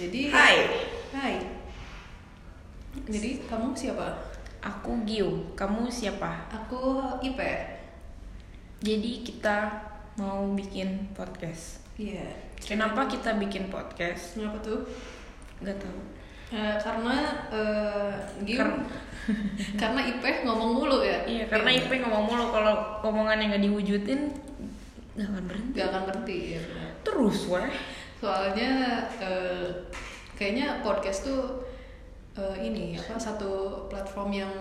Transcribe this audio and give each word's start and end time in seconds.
Jadi 0.00 0.32
Hai, 0.32 0.56
Hai. 1.12 1.34
Jadi 3.04 3.44
kamu 3.44 3.76
siapa? 3.76 4.16
aku 4.64 5.04
Giu. 5.04 5.52
Kamu 5.52 5.92
siapa? 5.92 6.48
Aku 6.48 7.04
Ipe. 7.20 7.76
Jadi 8.80 9.20
kita 9.20 9.68
mau 10.16 10.56
bikin 10.56 11.12
podcast. 11.12 11.84
Iya. 12.00 12.24
Kenapa 12.56 13.04
kita 13.12 13.36
bikin 13.36 13.68
podcast? 13.68 14.40
Kenapa 14.40 14.56
tuh? 14.64 14.88
Gak 15.60 15.76
tahu. 15.76 16.00
Eh, 16.56 16.76
karena 16.80 17.16
eh 17.52 18.12
Giu 18.48 18.56
Kar- 18.56 18.80
karena 19.84 20.00
Ipe 20.00 20.48
ngomong 20.48 20.80
mulu 20.80 21.04
ya. 21.04 21.28
Iya, 21.28 21.44
karena 21.44 21.76
Ipe 21.76 22.00
ngomong 22.00 22.24
mulu 22.24 22.48
kalau 22.48 23.04
omongannya 23.04 23.52
nggak 23.52 23.64
diwujudin 23.68 24.32
nggak 25.12 25.28
akan 25.28 25.44
berhenti. 25.44 25.76
Gak 25.76 25.88
akan 25.92 26.02
berhenti 26.08 26.36
ya. 26.56 26.60
Terus 27.04 27.38
weh. 27.52 27.68
Soalnya 28.20 29.00
eh, 29.18 29.66
kayaknya 30.36 30.84
podcast 30.84 31.24
tuh 31.24 31.64
eh, 32.36 32.56
ini 32.60 32.94
apa 33.00 33.16
satu 33.16 33.84
platform 33.88 34.30
yang 34.30 34.54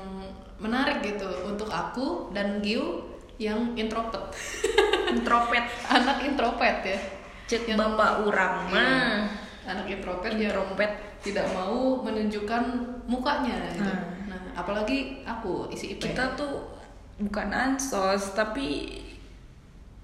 menarik 0.59 1.03
gitu 1.03 1.27
untuk 1.43 1.67
aku 1.67 2.31
dan 2.31 2.63
Giu 2.63 3.03
yang 3.39 3.75
introvert. 3.75 4.35
Introvert. 5.15 5.65
Anak 5.87 6.21
introvert 6.21 6.83
ya. 6.83 6.99
Cek 7.47 7.65
Yang- 7.71 7.79
bapak 7.79 8.27
urang 8.27 8.67
mah. 8.69 9.25
Anak 9.65 9.87
introvert 9.87 10.35
yang 10.35 10.51
Introvert. 10.55 10.93
tidak 11.19 11.47
mau 11.51 11.99
menunjukkan 11.99 12.63
mukanya 13.03 13.75
gitu. 13.75 13.83
Nah. 13.91 14.31
Nah, 14.31 14.41
apalagi 14.55 15.19
aku 15.27 15.67
isi 15.67 15.91
IP. 15.95 16.11
Kita 16.15 16.35
tuh 16.39 16.79
bukan 17.19 17.51
ansos 17.51 18.31
tapi 18.31 18.95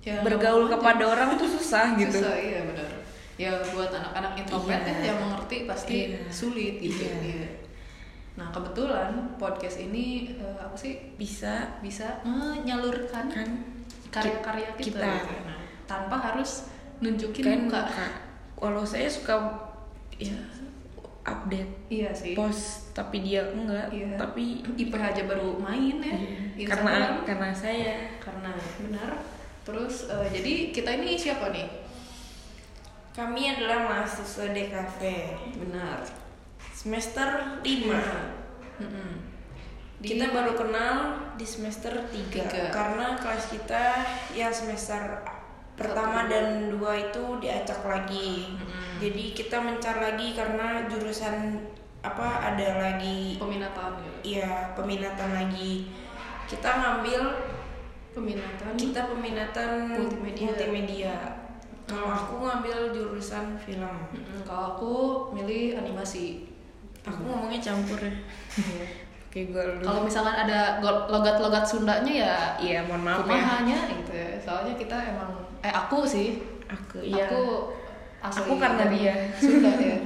Ya, 0.05 0.21
bergaul 0.21 0.69
kepada 0.69 1.01
orang 1.01 1.33
tuh 1.33 1.49
susah 1.49 1.97
gitu. 1.97 2.21
Susah, 2.21 2.37
iya 2.37 2.61
benar. 2.61 2.85
Ya 3.35 3.51
buat 3.67 3.91
anak-anak 3.91 4.39
introvert 4.39 4.79
Iya. 4.81 4.95
ya 4.95 5.03
yang 5.05 5.19
mengerti 5.19 5.57
pasti 5.65 5.97
Iya. 6.09 6.19
sulit 6.29 6.79
gitu. 6.79 7.03
Iya. 7.03 7.15
Iya. 7.21 7.49
Nah, 8.35 8.47
kebetulan 8.49 9.11
podcast 9.35 9.79
ini 9.81 10.35
eh, 10.35 10.57
apa 10.57 10.75
sih 10.75 11.15
Bisa 11.15 11.79
bisa 11.79 12.19
menyalurkan 12.23 13.27
kan 13.27 13.49
karya-karya 14.09 14.71
kita, 14.75 14.99
kita. 14.99 15.07
gitu. 15.21 15.35
Nah, 15.43 15.59
tanpa 15.85 16.15
harus 16.17 16.71
nunjukin 16.97 17.43
kan 17.43 17.59
muka. 17.61 17.81
muka. 17.83 18.07
Walau 18.57 18.83
saya 18.83 19.07
suka 19.07 19.35
ya 20.15 20.35
update 21.21 21.71
Iya 21.89 22.09
sih. 22.11 22.31
post 22.33 22.91
tapi 22.91 23.19
dia 23.19 23.43
enggak 23.45 23.87
Iya. 23.89 24.15
tapi 24.15 24.63
IP 24.79 24.93
aja 24.93 25.23
baru 25.25 25.57
main 25.57 25.99
ya. 25.99 26.15
Iya, 26.55 26.63
Instagram. 26.63 26.87
karena 26.87 27.27
karena 27.27 27.49
saya 27.51 27.91
karena 28.17 28.51
benar 28.77 29.11
terus 29.63 30.07
eh, 30.07 30.27
jadi 30.29 30.53
kita 30.71 30.91
ini 30.95 31.15
siapa 31.15 31.49
nih 31.49 31.67
kami 33.15 33.47
adalah 33.47 33.79
mahasiswa 33.81 34.51
DKV 34.51 34.99
benar 35.57 36.03
semester 36.69 37.27
5 37.63 37.63
Mm-mm. 38.75 39.11
Di- 39.95 40.11
kita 40.11 40.29
baru 40.29 40.51
kenal 40.53 40.95
di 41.33 41.47
semester 41.47 41.95
3 41.95 42.11
Tiga. 42.11 42.67
karena 42.69 43.15
kelas 43.15 43.47
kita 43.49 44.03
yang 44.35 44.51
semester 44.51 44.99
pertama 45.73 46.27
dan 46.27 46.67
dua 46.69 46.91
itu 47.01 47.39
diacak 47.39 47.79
lagi 47.81 48.51
Mm-mm. 48.51 48.99
jadi 48.99 49.23
kita 49.31 49.57
mencar 49.57 49.95
lagi 49.97 50.35
karena 50.35 50.83
jurusan 50.85 51.63
apa 51.99 52.53
ada 52.53 52.77
lagi 52.77 53.39
peminatan 53.39 53.97
gitu 53.97 54.35
Iya 54.35 54.75
peminatan 54.75 55.29
lagi 55.31 55.87
kita 56.45 56.69
ngambil 56.69 57.21
peminatan 58.11 58.71
kita 58.75 59.01
peminatan 59.05 59.69
Multimedia. 59.89 60.45
multimedia. 60.45 61.15
Kalau 61.85 62.09
aku 62.09 62.33
ngambil 62.41 62.89
jurusan 62.91 63.53
film. 63.55 63.95
Mm-mm. 64.09 64.41
kalau 64.41 64.73
aku 64.73 64.93
milih 65.33 65.77
animasi 65.77 66.49
Aku 67.05 67.21
ngomongnya 67.21 67.61
campur 67.61 68.01
ya. 68.01 68.09
Lu. 69.35 69.83
kalau 69.83 70.07
misalkan 70.07 70.47
ada 70.47 70.79
logat-logat 71.11 71.67
Sundanya 71.67 72.07
ya 72.07 72.35
iya 72.55 72.79
mohon 72.87 73.03
maaf 73.03 73.27
ya. 73.27 73.83
gitu 73.91 74.13
ya. 74.15 74.31
soalnya 74.39 74.79
kita 74.79 74.95
emang 75.11 75.35
eh 75.59 75.67
aku 75.67 76.07
sih 76.07 76.39
Aku 76.71 77.03
iya. 77.03 77.27
aku 77.27 77.67
asli 78.23 78.47
Aku 78.47 78.53
karena 78.55 78.87
dia. 78.87 79.11
Sunda 79.35 79.75
ya 79.75 79.99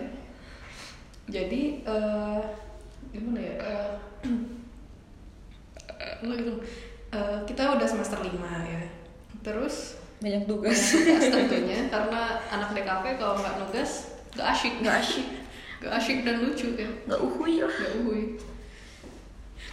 jadi 1.37 1.61
eh 1.85 2.41
gimana 3.13 3.37
ya 3.37 3.53
eh 3.61 3.89
apa 6.17 6.33
gitu 6.33 6.53
Eh, 7.09 7.39
kita 7.49 7.73
udah 7.73 7.89
semester 7.89 8.21
5 8.21 8.37
ya 8.69 8.81
terus 9.41 9.97
banyak 10.19 10.43
tugas. 10.45 10.79
tugas 10.95 11.23
tentunya 11.31 11.87
karena 11.87 12.21
anak 12.51 12.69
DKP 12.75 13.05
kalau 13.15 13.39
nggak 13.39 13.55
nugas 13.63 13.91
nggak 14.35 14.47
asyik. 14.51 14.73
Nggak 14.83 14.97
asyik. 14.99 15.27
nggak 15.79 15.93
asyik 15.95 16.17
dan 16.27 16.35
lucu 16.43 16.67
ya. 16.75 16.89
Gak 17.07 17.21
uhui 17.23 17.63
lah. 17.63 17.71
nggak 17.71 17.93
uhui 18.03 18.23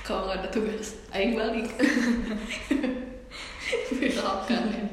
kalau 0.06 0.30
nggak 0.30 0.38
ada 0.46 0.48
tugas 0.54 1.02
aing 1.10 1.34
balik. 1.34 1.66
Misalkan 3.98 4.62
ya. 4.70 4.84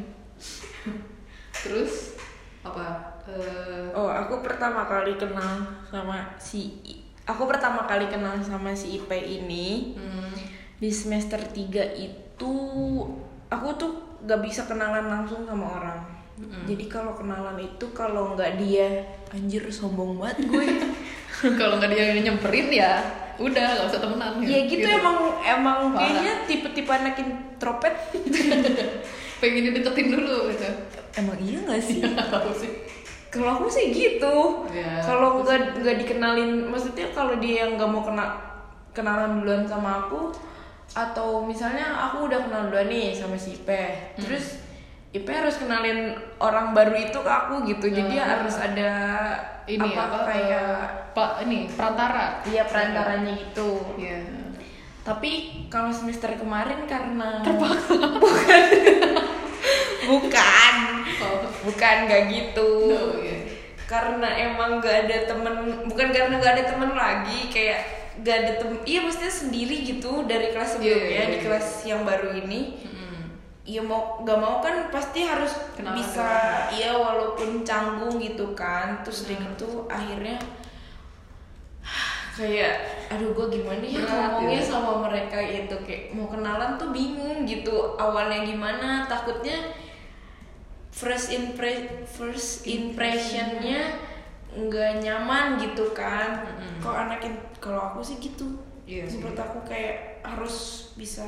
Terus 1.53 2.17
apa? 2.65 3.13
Eh, 3.29 3.93
Oh 3.93 4.09
aku 4.09 4.41
pertama 4.41 4.89
kali 4.89 5.15
kenal 5.21 5.85
sama 5.85 6.33
si 6.41 6.81
aku 7.23 7.45
pertama 7.47 7.85
kali 7.85 8.09
kenal 8.09 8.35
sama 8.41 8.73
si 8.75 8.99
IP 8.99 9.07
ini 9.13 9.95
hmm, 9.95 10.35
di 10.81 10.89
semester 10.91 11.39
3 11.39 11.95
itu 11.95 12.53
aku 13.47 13.67
tuh 13.79 14.12
gak 14.23 14.39
bisa 14.41 14.65
kenalan 14.65 15.07
langsung 15.09 15.43
sama 15.43 15.67
orang. 15.79 15.99
Mm-mm. 16.33 16.65
Jadi 16.65 16.85
kalau 16.89 17.13
kenalan 17.13 17.61
itu 17.61 17.85
kalau 17.93 18.33
nggak 18.33 18.57
dia 18.57 19.05
anjir 19.29 19.61
sombong 19.69 20.17
banget 20.17 20.49
gue. 20.49 20.65
kalau 21.59 21.77
nggak 21.77 21.91
dia 21.93 22.17
nyemperin 22.23 22.69
ya 22.73 23.05
udah 23.37 23.65
nggak 23.65 23.89
usah 23.89 24.01
temenan 24.01 24.37
ya 24.45 24.61
gitu, 24.69 24.85
emang 24.85 25.17
emang 25.41 25.79
Parah. 25.93 26.05
kayaknya 26.05 26.33
tipe-tipe 26.45 26.89
anak 26.89 27.17
introvert. 27.21 27.97
pengen 29.43 29.75
dideketin 29.75 30.07
dulu 30.07 30.47
gitu 30.55 30.69
emang 31.19 31.35
iya 31.43 31.59
gak 31.67 31.83
sih 31.91 31.99
kalau 33.33 33.57
aku 33.57 33.65
sih 33.65 33.89
gitu. 33.89 34.69
Ya, 34.69 35.01
kalau 35.01 35.41
nggak 35.41 35.81
nggak 35.81 36.05
dikenalin, 36.05 36.69
maksudnya 36.69 37.09
kalau 37.17 37.41
dia 37.41 37.65
yang 37.65 37.81
nggak 37.81 37.89
mau 37.89 38.05
kena 38.05 38.37
kenalan 38.93 39.41
duluan 39.41 39.65
sama 39.65 40.05
aku, 40.05 40.29
atau 40.93 41.41
misalnya 41.41 41.89
aku 42.07 42.29
udah 42.29 42.45
kenal 42.45 42.69
duluan 42.69 42.85
nih 42.85 43.09
sama 43.11 43.33
si 43.33 43.57
Ipe, 43.57 44.13
terus 44.15 44.61
Ipe 45.09 45.29
harus 45.29 45.57
kenalin 45.57 46.13
orang 46.37 46.73
baru 46.73 46.93
itu 46.93 47.17
ke 47.17 47.29
aku 47.29 47.65
gitu, 47.65 47.85
jadi 47.89 48.13
Ah. 48.17 48.25
harus 48.37 48.55
ada 48.57 48.91
ini 49.65 49.93
apa, 49.93 50.01
apa 50.09 50.19
kayak 50.25 50.69
eh, 50.73 50.85
pak 51.13 51.31
ini 51.45 51.69
perantara 51.69 52.41
dia 52.41 52.65
perantaranya 52.65 53.31
gitu. 53.37 53.77
Iya. 53.97 54.21
Tapi 55.03 55.31
kalau 55.69 55.93
semester 55.93 56.33
kemarin 56.33 56.85
karena 56.85 57.41
bukan 57.61 57.81
bukan 60.07 60.73
Oh. 61.23 61.45
bukan 61.63 61.95
nggak 62.09 62.21
gitu. 62.27 62.69
Oh, 62.91 63.15
iya. 63.21 63.47
Karena 63.87 64.27
emang 64.33 64.81
gak 64.81 65.05
ada 65.07 65.29
temen, 65.29 65.53
bukan 65.85 66.07
karena 66.09 66.35
gak 66.41 66.53
ada 66.57 66.65
temen 66.73 66.91
lagi, 66.91 67.47
kayak 67.47 68.02
gak 68.21 68.37
ada 68.45 68.51
temen, 68.61 68.77
iya 68.85 69.01
maksudnya 69.01 69.33
sendiri 69.33 69.81
gitu 69.81 70.29
dari 70.29 70.53
kelas 70.53 70.77
sebelumnya 70.77 71.01
Iya, 71.01 71.09
iya, 71.09 71.23
di 71.33 71.37
iya. 71.41 71.45
kelas 71.49 71.67
yang 71.89 72.01
baru 72.05 72.29
ini. 72.37 72.61
Iya 73.63 73.79
mau 73.79 74.19
gak 74.27 74.39
mau 74.43 74.59
kan 74.59 74.91
pasti 74.91 75.23
harus 75.23 75.55
Kenalan 75.73 75.95
bisa, 75.95 76.27
iya 76.75 76.91
walaupun 76.93 77.63
canggung 77.63 78.19
gitu 78.19 78.51
kan, 78.53 78.99
terus 79.01 79.23
udah 79.25 79.39
Hmm. 79.39 79.47
gitu 79.55 79.67
akhirnya 79.87 80.35
kayak 82.33 82.73
aduh 83.13 83.29
gue 83.29 83.61
gimana 83.61 83.85
ya 83.85 84.01
ngomongnya 84.01 84.57
ya. 84.57 84.65
sama 84.65 85.05
mereka 85.05 85.37
itu 85.37 85.75
kayak 85.85 86.17
mau 86.17 86.25
kenalan 86.25 86.81
tuh 86.81 86.89
bingung 86.89 87.45
gitu 87.45 87.93
awalnya 87.93 88.41
gimana 88.41 89.05
takutnya 89.05 89.53
first 90.89 91.29
impre 91.29 92.01
first 92.09 92.65
impressionnya 92.65 94.01
nggak 94.55 94.91
nyaman 94.99 95.57
gitu 95.57 95.85
kan 95.91 96.37
Mm-mm. 96.39 96.77
kok 96.77 96.95
anakin 96.95 97.33
kalau 97.57 97.81
aku 97.87 97.99
sih 97.99 98.17
gitu 98.17 98.45
Iya 98.83 99.03
sih. 99.03 99.17
menurut 99.17 99.39
aku 99.39 99.63
kayak 99.63 99.95
harus 100.21 100.55
bisa 100.93 101.23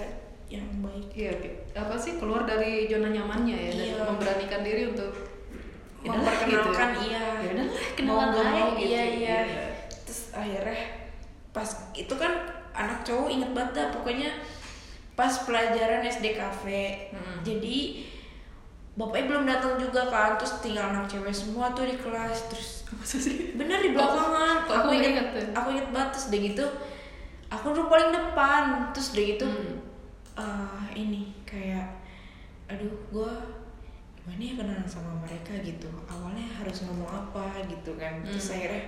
yang 0.46 0.68
baik 0.78 1.08
Iya, 1.12 1.32
Ki. 1.36 1.50
apa 1.74 1.96
sih 1.96 2.16
keluar 2.16 2.44
dari 2.44 2.86
zona 2.86 3.10
nyamannya 3.10 3.56
ya 3.56 3.72
dan 3.72 3.86
Iya. 3.90 4.04
memberanikan 4.06 4.62
diri 4.62 4.84
untuk 4.88 5.12
ya 6.00 6.12
udahlah 6.12 6.22
memperkenalkan 6.22 6.90
gitu. 6.92 7.02
iya 7.08 7.24
Ya 7.36 7.50
udahlah, 7.50 7.68
mau 8.04 8.20
kenalan 8.28 8.46
mau 8.54 8.70
gitu. 8.72 8.86
iya 8.86 9.04
iya 9.10 9.38
Iya. 9.42 9.66
terus 10.02 10.22
akhirnya 10.32 10.80
pas 11.50 11.70
itu 11.94 12.14
kan 12.14 12.34
anak 12.72 13.00
cowok 13.02 13.28
inget 13.28 13.52
banget 13.52 13.72
dah 13.74 13.88
pokoknya 13.90 14.30
pas 15.14 15.32
pelajaran 15.42 16.04
SD 16.04 16.36
cafe 16.36 17.10
Mm-mm. 17.10 17.40
jadi 17.42 17.78
bapaknya 18.96 19.26
belum 19.28 19.44
datang 19.46 19.76
juga 19.76 20.08
kan 20.08 20.36
terus 20.36 20.56
tinggal 20.60 20.88
anak 20.88 21.06
cewek 21.06 21.32
semua 21.32 21.68
tuh 21.72 21.84
di 21.84 21.96
kelas 21.96 22.48
terus 22.48 22.70
bener 23.54 23.80
di 23.82 23.92
belakangan 23.92 24.64
aku 24.64 24.72
aku 24.72 24.90
inget 24.90 25.12
inget 25.14 25.28
tuh? 25.30 25.44
aku 25.54 25.68
inget 25.70 25.88
banget 25.90 26.10
terus 26.12 26.26
udah 26.26 26.42
gitu 26.42 26.66
aku 27.48 27.66
dulu 27.70 27.86
paling 27.86 28.10
depan 28.10 28.64
terus 28.90 29.12
udah 29.12 29.26
gitu 29.28 29.46
Hmm. 29.46 29.76
ah 30.36 30.88
ini 30.92 31.36
kayak 31.44 31.88
aduh 32.66 32.92
gue 33.06 33.32
gimana 34.18 34.42
ya 34.42 34.54
kenalan 34.58 34.84
sama 34.86 35.12
mereka 35.18 35.54
gitu 35.60 35.88
awalnya 36.06 36.48
harus 36.54 36.84
ngomong 36.84 37.08
apa 37.08 37.44
gitu 37.68 37.96
kan 37.96 38.20
terus 38.22 38.48
Hmm. 38.48 38.56
akhirnya 38.58 38.84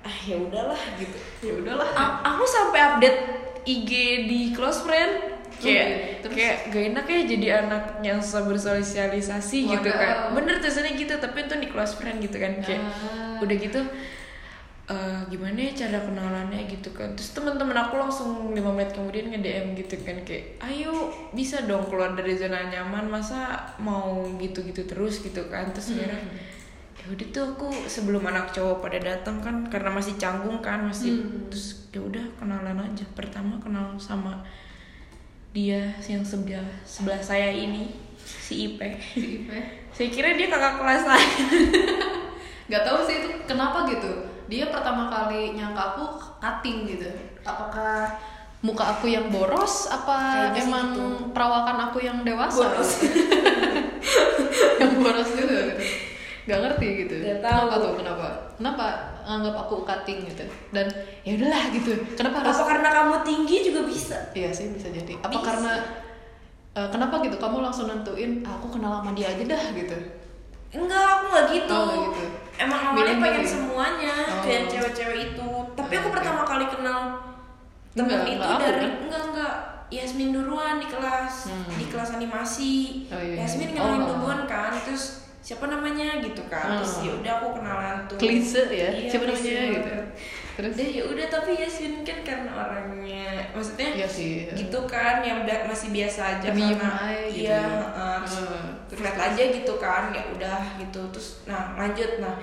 ah 0.00 0.16
ya 0.22 0.36
udahlah 0.36 0.82
gitu 0.94 1.18
ya 1.40 1.52
udahlah 1.56 1.88
A- 1.90 2.18
aku 2.24 2.44
sampai 2.44 2.80
update 2.86 3.18
IG 3.64 3.90
di 4.24 4.40
close 4.52 4.84
friend 4.84 5.33
kayak 5.56 5.86
iya. 5.86 5.86
Terus? 6.18 6.32
kayak 6.32 6.56
gak 6.68 6.84
enak 6.90 7.04
ya 7.06 7.20
jadi 7.28 7.46
anak 7.60 7.84
yang 8.00 8.18
susah 8.18 8.42
bersosialisasi 8.44 9.58
gitu 9.68 9.84
Waduh. 9.84 9.94
kan 9.94 10.16
bener 10.32 10.56
tulisannya 10.58 10.92
gitu 10.94 11.14
tapi 11.16 11.38
itu 11.42 11.54
di 11.56 11.68
close 11.68 11.94
friend 11.94 12.18
gitu 12.18 12.36
kan 12.36 12.52
kayak 12.58 12.80
Ah. 12.80 13.38
udah 13.38 13.56
gitu 13.56 13.80
eh, 14.84 15.20
gimana 15.26 15.56
ya 15.58 15.72
cara 15.74 15.98
kenalannya 15.98 16.60
gitu 16.66 16.92
kan 16.92 17.08
terus 17.12 17.32
teman-teman 17.32 17.72
aku 17.74 17.96
langsung 17.96 18.28
lima 18.52 18.68
menit 18.70 18.92
kemudian 18.92 19.26
nge 19.26 19.40
DM 19.40 19.66
gitu 19.74 19.96
kan 19.98 20.16
kayak 20.22 20.60
ayo 20.62 20.92
bisa 21.30 21.64
dong 21.64 21.88
keluar 21.88 22.12
dari 22.12 22.36
zona 22.36 22.68
nyaman 22.68 23.08
masa 23.08 23.48
mau 23.78 24.20
gitu-gitu 24.36 24.84
terus 24.84 25.20
gitu 25.20 25.40
kan 25.48 25.72
terus 25.72 25.88
akhirnya 25.90 26.20
ya 26.94 27.10
udah 27.10 27.26
tuh 27.30 27.44
aku 27.50 27.68
sebelum 27.86 28.24
anak 28.24 28.48
cowok 28.50 28.80
pada 28.80 28.98
datang 29.00 29.40
kan 29.40 29.64
karena 29.66 29.88
masih 29.90 30.16
canggung 30.16 30.60
kan 30.60 30.84
masih 30.84 31.16
Hmm. 31.16 31.48
terus 31.48 31.88
ya 31.88 32.00
udah 32.00 32.24
kenalan 32.34 32.78
aja 32.82 33.04
pertama 33.12 33.56
kenal 33.56 33.96
sama 33.96 34.44
dia 35.54 35.94
yang 36.10 36.26
sebelah 36.26 36.66
sebelah 36.82 37.22
saya 37.22 37.46
ini 37.54 37.94
si 38.18 38.74
Ipe. 38.74 38.98
Si 38.98 39.46
Ipe. 39.46 39.86
Saya 39.94 40.08
kira 40.10 40.34
dia 40.34 40.50
kakak 40.50 40.82
kelas 40.82 41.06
saya 41.06 41.22
nggak 42.68 42.82
tahu 42.82 42.98
sih 43.06 43.22
itu 43.22 43.28
kenapa 43.46 43.86
gitu. 43.86 44.10
Dia 44.50 44.74
pertama 44.74 45.06
kali 45.06 45.54
nyangka 45.54 45.94
aku 45.94 46.04
cutting 46.42 46.90
gitu. 46.90 47.06
Apakah 47.46 48.18
muka 48.66 48.98
aku 48.98 49.06
yang 49.06 49.30
boros? 49.30 49.86
Apa 49.86 50.50
Kayaknya 50.50 50.62
emang 50.66 50.86
gitu. 50.90 51.06
perawakan 51.30 51.78
aku 51.86 51.98
yang 52.02 52.26
dewasa? 52.26 52.58
Boros. 52.58 52.90
yang 54.82 54.92
boros 54.98 55.30
nggak 56.44 56.58
ngerti 56.60 56.86
gitu 57.00 57.14
Nggak 57.20 57.40
tahu. 57.40 57.56
kenapa 57.56 57.74
tuh 57.78 57.92
kenapa 57.96 58.26
kenapa 58.54 58.86
anggap 59.24 59.54
aku 59.58 59.74
cutting 59.82 60.18
gitu 60.24 60.44
dan 60.70 60.86
ya 61.22 61.32
udahlah 61.34 61.64
gitu 61.70 61.92
kenapa 62.12 62.36
harus 62.40 62.52
apa 62.54 62.68
karena 62.70 62.88
kamu 62.92 63.14
tinggi 63.22 63.56
juga 63.64 63.80
bisa 63.82 64.16
iya 64.32 64.50
sih 64.50 64.68
bisa 64.70 64.88
jadi 64.88 65.12
apa 65.18 65.32
Bisa. 65.32 65.46
karena 65.46 65.72
eh, 66.74 66.88
kenapa 66.90 67.14
gitu 67.20 67.36
kamu 67.36 67.56
langsung 67.60 67.86
nentuin 67.86 68.42
"Ah, 68.42 68.54
aku 68.54 68.68
kenal 68.70 69.00
sama 69.00 69.10
dia 69.12 69.28
aja 69.28 69.44
dah 69.46 69.64
gitu 69.72 69.96
enggak 70.74 71.00
aku 71.08 71.24
nggak 71.28 71.46
gitu. 71.50 71.70
Oh, 71.72 71.86
nggak 71.86 72.02
gitu. 72.04 72.24
emang 72.58 72.80
awalnya 72.84 73.16
pengen 73.16 73.44
semuanya 73.44 74.14
Oh. 74.26 74.42
kayak 74.42 74.62
cewek-cewek 74.66 75.18
itu 75.30 75.48
tapi 75.72 75.92
aku 75.94 76.08
Oke. 76.08 76.14
pertama 76.14 76.42
kali 76.44 76.66
kenal 76.66 77.00
temen 77.90 78.04
Enggak, 78.04 78.26
itu 78.26 78.34
enggak 78.34 78.50
aku, 78.50 78.60
dari 78.60 78.78
kan? 78.82 78.92
enggak 79.00 79.22
enggak 79.24 79.54
Yasmin 79.86 80.30
duluan 80.30 80.76
di 80.76 80.86
kelas 80.86 81.34
Hmm. 81.46 81.72
di 81.72 81.86
kelas 81.86 82.10
animasi 82.12 82.72
Oh, 83.06 83.16
iya. 83.16 83.40
Yasmin 83.40 83.72
kenalin 83.72 84.02
Oh. 84.02 84.08
duluan 84.12 84.44
kan 84.44 84.74
terus 84.76 85.23
siapa 85.44 85.68
namanya 85.68 86.18
gitu 86.18 86.40
kan 86.46 86.74
terus 86.74 86.94
Oh. 86.96 87.04
ya 87.04 87.12
udah 87.14 87.32
aku 87.36 87.48
kenalan 87.54 87.96
tuh 88.06 88.16
klise 88.16 88.64
ya 88.66 88.88
Iya, 88.88 89.08
siapa 89.12 89.24
klise 89.28 89.44
namanya 89.44 89.60
banget. 89.60 89.74
gitu 89.76 89.92
terus 90.54 90.72
Udah 90.72 90.88
ya 90.88 91.02
udah 91.04 91.26
tapi 91.28 91.50
Yasmin 91.54 91.94
kan 92.00 92.18
karena 92.22 92.50
orangnya 92.54 93.26
maksudnya 93.50 93.88
Iya 93.92 94.08
sih. 94.08 94.48
gitu 94.50 94.78
kan 94.86 95.20
yang 95.20 95.42
ba- 95.42 95.66
masih 95.66 95.90
biasa 95.90 96.20
aja 96.32 96.48
Diem 96.48 96.78
karena 96.78 96.90
gitu 97.26 97.44
iya 97.44 97.50
ya. 97.52 97.60
heeh, 97.60 98.16
terus 98.22 98.36
Heeh. 98.40 98.64
flat 98.96 99.16
aja 99.20 99.42
gitu 99.52 99.74
kan 99.76 100.02
ya 100.10 100.22
udah 100.28 100.58
gitu 100.78 101.00
terus 101.10 101.28
nah 101.44 101.76
lanjut 101.76 102.10
nah 102.16 102.34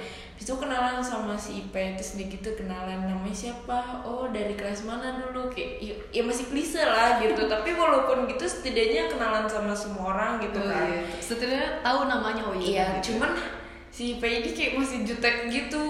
itu 0.42 0.58
kenalan 0.58 0.98
sama 0.98 1.38
si 1.38 1.62
Ipe 1.62 1.94
terus 1.94 2.18
dia 2.18 2.26
gitu 2.26 2.50
kenalan 2.58 3.06
namanya 3.06 3.30
siapa 3.30 4.02
oh 4.02 4.26
dari 4.34 4.58
kelas 4.58 4.90
mana 4.90 5.22
dulu 5.22 5.54
kayak 5.54 5.78
ya, 5.78 5.94
ya 6.10 6.22
masih 6.26 6.50
klise 6.50 6.82
lah 6.82 7.22
gitu 7.22 7.46
tapi 7.46 7.78
walaupun 7.78 8.26
gitu 8.26 8.42
setidaknya 8.42 9.06
kenalan 9.06 9.46
sama 9.46 9.70
semua 9.70 10.18
orang 10.18 10.42
gitu 10.42 10.58
Oh, 10.58 10.66
kan 10.66 10.90
iya. 10.90 11.06
setidaknya 11.22 11.86
tahu 11.86 12.10
namanya 12.10 12.42
oh 12.50 12.58
Iya, 12.58 12.98
gitu. 12.98 13.14
cuman 13.14 13.38
si 13.94 14.18
Ipe 14.18 14.26
ini 14.26 14.50
kayak 14.50 14.82
masih 14.82 15.04
jutek 15.06 15.52
gitu. 15.52 15.84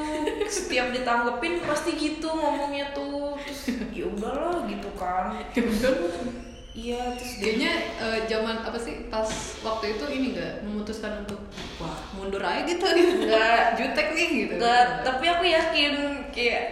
Setiap 0.50 0.90
ditanggepin 0.92 1.62
pasti 1.64 1.94
gitu 1.94 2.28
ngomongnya 2.28 2.92
tuh. 2.92 3.38
Terus 3.46 3.78
ya 3.94 4.04
udahlah 4.10 4.66
gitu 4.68 4.90
kan. 5.00 5.32
Ya 5.56 5.64
udah. 5.64 5.96
Iya, 6.72 7.20
terus 7.20 7.36
dia 7.36 7.44
kayaknya 7.52 7.74
eh, 8.00 8.20
zaman 8.32 8.64
apa 8.64 8.80
sih 8.80 9.12
pas 9.12 9.28
waktu 9.60 10.00
itu 10.00 10.06
ini 10.08 10.26
nggak 10.32 10.64
memutuskan 10.64 11.28
untuk 11.28 11.44
wah 11.84 12.00
mundur 12.16 12.40
aja 12.40 12.64
gitu 12.64 12.80
Nggak. 13.28 13.76
jutek 13.76 14.08
nih 14.16 14.28
gitu 14.48 14.54
enggak, 14.56 15.04
tapi 15.04 15.26
aku 15.28 15.44
yakin 15.52 15.94
kayak 16.32 16.64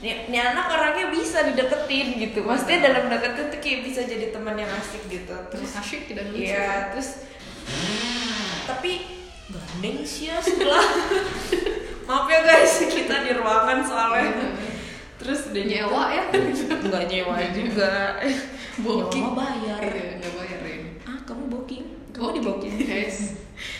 ini, 0.00 0.40
anak 0.40 0.72
orangnya 0.72 1.12
bisa 1.12 1.44
dideketin 1.44 2.16
gitu. 2.16 2.40
Maksudnya 2.40 2.88
dalam 2.88 3.12
deketin 3.12 3.52
tuh 3.52 3.60
kayak 3.60 3.80
bisa 3.84 4.00
jadi 4.08 4.32
teman 4.32 4.56
yang 4.56 4.72
asik 4.80 5.04
gitu. 5.12 5.36
terus 5.52 5.76
asyik 5.76 6.08
tidak 6.08 6.32
lucu 6.32 6.48
Iya, 6.48 6.88
terus 6.96 7.28
tapi 8.64 8.92
gandeng 9.52 10.00
sih 10.00 10.32
ya 10.32 10.40
sebelah. 10.40 10.80
Maaf 12.08 12.26
ya 12.32 12.40
guys, 12.42 12.80
kita 12.88 13.28
di 13.28 13.36
ruangan 13.36 13.84
soalnya. 13.84 14.56
Terus 15.20 15.52
dia 15.52 15.68
nyewa 15.68 16.08
ya 16.08 16.24
Enggak 16.80 17.04
nyewa 17.12 17.36
juga. 17.52 18.16
booking 18.80 19.24
mah 19.24 19.34
bayar. 19.36 19.82
iya 19.84 20.04
nggak 20.18 20.32
bayarin 20.34 20.82
Ah, 21.04 21.18
kamu 21.24 21.44
booking? 21.48 21.84
Kamu 22.10 22.22
Booking. 22.22 22.34
di 22.34 22.40
booking? 22.42 22.74
Yes. 22.80 23.16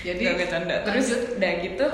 jadi 0.06 0.20
Nggak 0.22 0.36
bercanda. 0.44 0.74
Terus 0.86 1.06
udah 1.36 1.52
gitu 1.60 1.86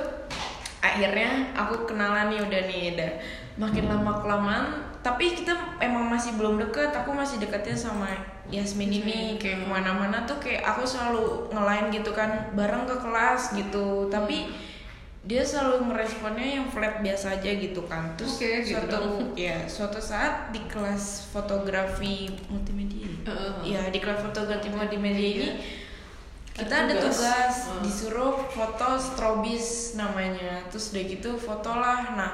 akhirnya 0.81 1.31
aku 1.53 1.89
kenalan 1.89 2.31
nih 2.31 2.41
udah 2.47 2.61
nih 2.69 2.83
udah 2.95 3.11
makin 3.57 3.85
lama 3.89 4.13
kelamaan 4.23 4.67
tapi 5.01 5.35
kita 5.35 5.55
emang 5.81 6.07
masih 6.07 6.35
belum 6.39 6.61
deket 6.61 6.93
aku 6.93 7.11
masih 7.11 7.43
deketnya 7.43 7.75
sama 7.75 8.11
Yasmin 8.47 8.93
ini 8.93 9.41
kayak 9.43 9.65
ke 9.65 9.67
mana-mana 9.67 10.23
tuh 10.23 10.39
kayak 10.39 10.63
aku 10.63 10.87
selalu 10.87 11.51
ngelain 11.51 11.91
gitu 11.91 12.15
kan 12.15 12.55
bareng 12.55 12.87
ke 12.87 12.97
kelas 13.03 13.57
gitu 13.59 14.07
tapi 14.07 14.47
dia 15.27 15.43
selalu 15.43 15.91
meresponnya 15.91 16.47
yang 16.57 16.67
flat 16.67 17.03
biasa 17.03 17.37
aja 17.37 17.51
gitu 17.51 17.83
kan 17.85 18.15
terus 18.15 18.39
Oke, 18.39 18.63
gitu 18.63 18.79
suatu 18.79 18.95
dong. 18.95 19.35
ya 19.35 19.67
suatu 19.67 19.99
saat 19.99 20.51
di 20.51 20.63
kelas 20.65 21.27
fotografi 21.29 22.31
multimedia 22.47 23.11
Heeh. 23.27 23.53
ya 23.67 23.83
di 23.91 23.99
kelas 23.99 24.23
fotografi 24.23 24.71
multimedia 24.71 25.29
ini 25.35 25.49
kita 26.55 26.73
ada 26.87 26.95
tugas. 26.97 27.19
tugas 27.19 27.55
Hmm. 27.67 27.83
disuruh 27.83 28.39
foto 28.49 28.97
strobis 28.97 29.67
namanya 29.93 30.63
terus 30.67 30.95
udah 30.95 31.05
gitu 31.05 31.31
foto 31.37 31.75
lah 31.75 32.15
nah 32.15 32.33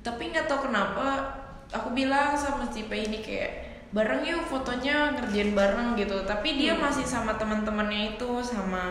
tapi 0.00 0.28
nggak 0.28 0.44
tahu 0.44 0.68
kenapa 0.68 1.34
aku 1.70 1.90
bilang 1.92 2.36
sama 2.36 2.68
si 2.68 2.84
P 2.84 2.92
ini 3.02 3.18
kayak 3.18 3.52
bareng 3.90 4.20
yuk 4.22 4.44
fotonya 4.44 5.16
ngerjain 5.16 5.52
bareng 5.52 5.96
gitu 5.96 6.20
tapi 6.24 6.54
dia 6.54 6.76
Hmm. 6.76 6.84
masih 6.84 7.02
sama 7.02 7.32
teman-temannya 7.34 8.14
itu 8.14 8.28
sama 8.40 8.84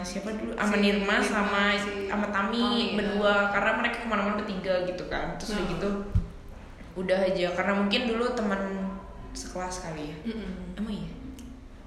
siapa 0.00 0.32
dulu? 0.32 0.50
Sama 0.52 0.72
Si 0.72 0.78
Nirma 0.78 1.16
sama 1.18 1.62
si 1.74 1.90
sama 2.06 2.26
Tami, 2.26 2.58
Tami, 2.58 2.80
ya. 2.82 2.96
berdua. 2.96 3.34
Karena 3.48 3.70
mereka 3.76 3.96
ke 4.00 4.08
mana-mana 4.08 4.34
bertiga 4.36 4.74
gitu 4.84 5.04
kan. 5.06 5.34
Terus 5.34 5.54
udah 5.54 5.62
Hmm. 5.62 5.72
gitu 5.72 5.90
udah 6.96 7.18
aja. 7.22 7.46
Karena 7.52 7.72
mungkin 7.74 8.00
dulu 8.06 8.24
teman 8.32 8.60
sekelas 9.30 9.84
kali 9.84 10.10
ya. 10.10 10.16
Mm-mm. 10.26 10.74
emang 10.74 10.90
iya? 10.92 11.08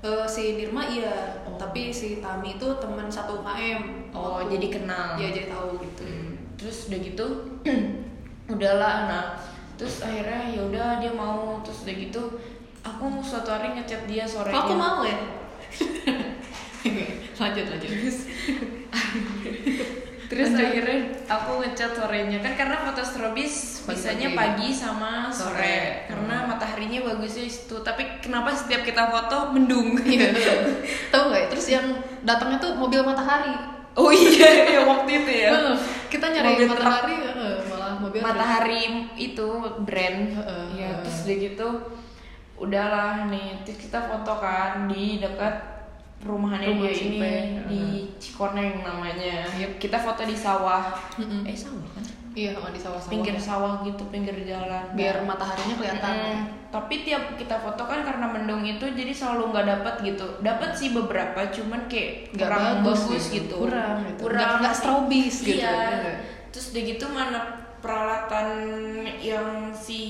Eh, 0.03 0.25
si 0.25 0.55
Nirma 0.55 0.83
iya 0.83 1.15
Oh. 1.43 1.55
tapi 1.55 1.87
si 1.89 2.19
Tami 2.19 2.55
itu 2.55 2.67
teman 2.75 3.07
satu 3.07 3.39
UKM. 3.39 4.11
Oh, 4.11 4.43
jadi 4.43 4.67
kenal. 4.69 5.15
Iya 5.15 5.31
jadi 5.31 5.47
tahu 5.49 5.79
gitu. 5.79 6.03
Terus 6.55 6.87
udah 6.87 6.99
gitu 7.01 7.25
udahlah 8.49 9.07
nah. 9.07 9.25
Terus 9.73 10.01
akhirnya 10.01 10.49
ya 10.49 10.61
udah 10.63 10.87
dia 10.99 11.11
mau. 11.11 11.59
Terus 11.61 11.83
udah 11.83 11.95
gitu 11.97 12.21
aku 12.83 13.05
suatu 13.19 13.47
hari 13.47 13.71
ngechat 13.73 14.03
dia 14.03 14.27
sore 14.27 14.51
aku 14.51 14.75
mau 14.75 14.99
ya 15.01 15.15
lanjut 17.43 17.65
lanjut 17.67 17.91
terus 20.23 20.49
Lanjut. 20.49 20.65
akhirnya 20.65 20.99
aku 21.27 21.51
ngechat 21.61 21.91
sorenya 21.93 22.39
kan 22.39 22.53
karena 22.55 22.81
foto 22.81 23.01
strobis 23.01 23.85
bisanya 23.85 24.33
pagi 24.33 24.73
sama 24.73 25.29
sore, 25.29 25.53
Sore. 25.53 25.77
karena 26.07 26.35
Hmm. 26.41 26.49
mataharinya 26.49 26.99
bagusnya 27.03 27.43
itu 27.43 27.75
tapi 27.79 28.17
kenapa 28.17 28.49
setiap 28.49 28.81
kita 28.81 29.07
foto 29.07 29.53
mendung 29.53 29.93
Iya. 29.99 30.33
Tahu 31.13 31.23
nggak? 31.29 31.43
Terus 31.49 31.67
yang 31.69 31.85
datangnya 32.21 32.57
tuh 32.57 32.73
mobil 32.73 33.03
matahari. 33.03 33.53
oh 33.93 34.09
iya 34.09 34.73
ya 34.73 34.81
waktu 34.83 35.21
itu 35.21 35.31
ya. 35.39 35.53
Kita 36.09 36.25
nyari 36.27 36.49
Mobil 36.57 36.65
matahari, 36.67 37.15
heeh, 37.19 37.55
malah 37.67 37.93
mobil 37.95 38.19
matahari 38.19 38.81
itu 39.13 39.49
brand 39.81 40.19
Heeh, 40.33 40.65
ya 40.73 40.89
heeh. 40.89 41.01
terus 41.03 41.17
udah 41.21 41.37
gitu 41.37 41.67
udahlah 42.55 43.27
nih 43.27 43.61
terus 43.61 43.77
kita 43.79 43.99
foto 44.03 44.33
kan 44.37 44.87
di 44.87 45.19
dekat 45.19 45.72
perumahannya 46.23 46.67
Rumah 46.69 46.87
dia 46.87 46.95
si 46.95 47.05
ini 47.05 47.19
Pe, 47.19 47.31
di 47.67 47.81
Cikoneng 48.15 48.79
namanya 48.79 49.43
kita 49.75 49.97
foto 49.97 50.23
di 50.23 50.33
sawah 50.33 50.95
Mm-mm. 51.15 51.43
eh 51.43 51.51
sawah 51.53 51.83
kan 51.91 52.05
Iya, 52.33 52.57
sama 52.57 52.73
di 52.73 52.81
sawah-sawah. 52.81 53.13
pinggir 53.13 53.37
sawah 53.37 53.73
gitu 53.83 54.09
pinggir 54.09 54.33
jalan 54.41 54.89
biar 54.93 55.21
mataharinya 55.21 55.75
kelihatan. 55.75 56.13
Mm-mm. 56.15 56.39
tapi 56.73 57.05
tiap 57.05 57.37
kita 57.37 57.61
foto 57.61 57.83
kan 57.83 58.01
karena 58.01 58.25
mendung 58.25 58.63
itu 58.63 58.81
jadi 58.89 59.13
selalu 59.13 59.53
nggak 59.53 59.67
dapat 59.69 59.95
gitu 60.01 60.27
dapat 60.39 60.73
sih 60.73 60.89
beberapa 60.89 61.45
cuman 61.45 61.85
kayak 61.85 62.33
Nggak 62.33 62.49
kurang 62.49 62.63
bagus 62.79 62.99
bagus, 63.05 63.25
gitu. 63.29 63.37
gitu 63.37 63.55
Kurang 63.61 63.97
gitu. 64.07 64.21
kurang 64.25 64.49
Nggak- 64.57 64.73
strobis 64.73 65.35
gitu, 65.39 65.61
iya. 65.61 65.77
ya 65.93 66.13
terus 66.49 66.73
udah 66.73 66.83
gitu 66.83 67.05
mana 67.07 67.39
peralatan 67.77 68.47
yang 69.19 69.49
si 69.69 70.01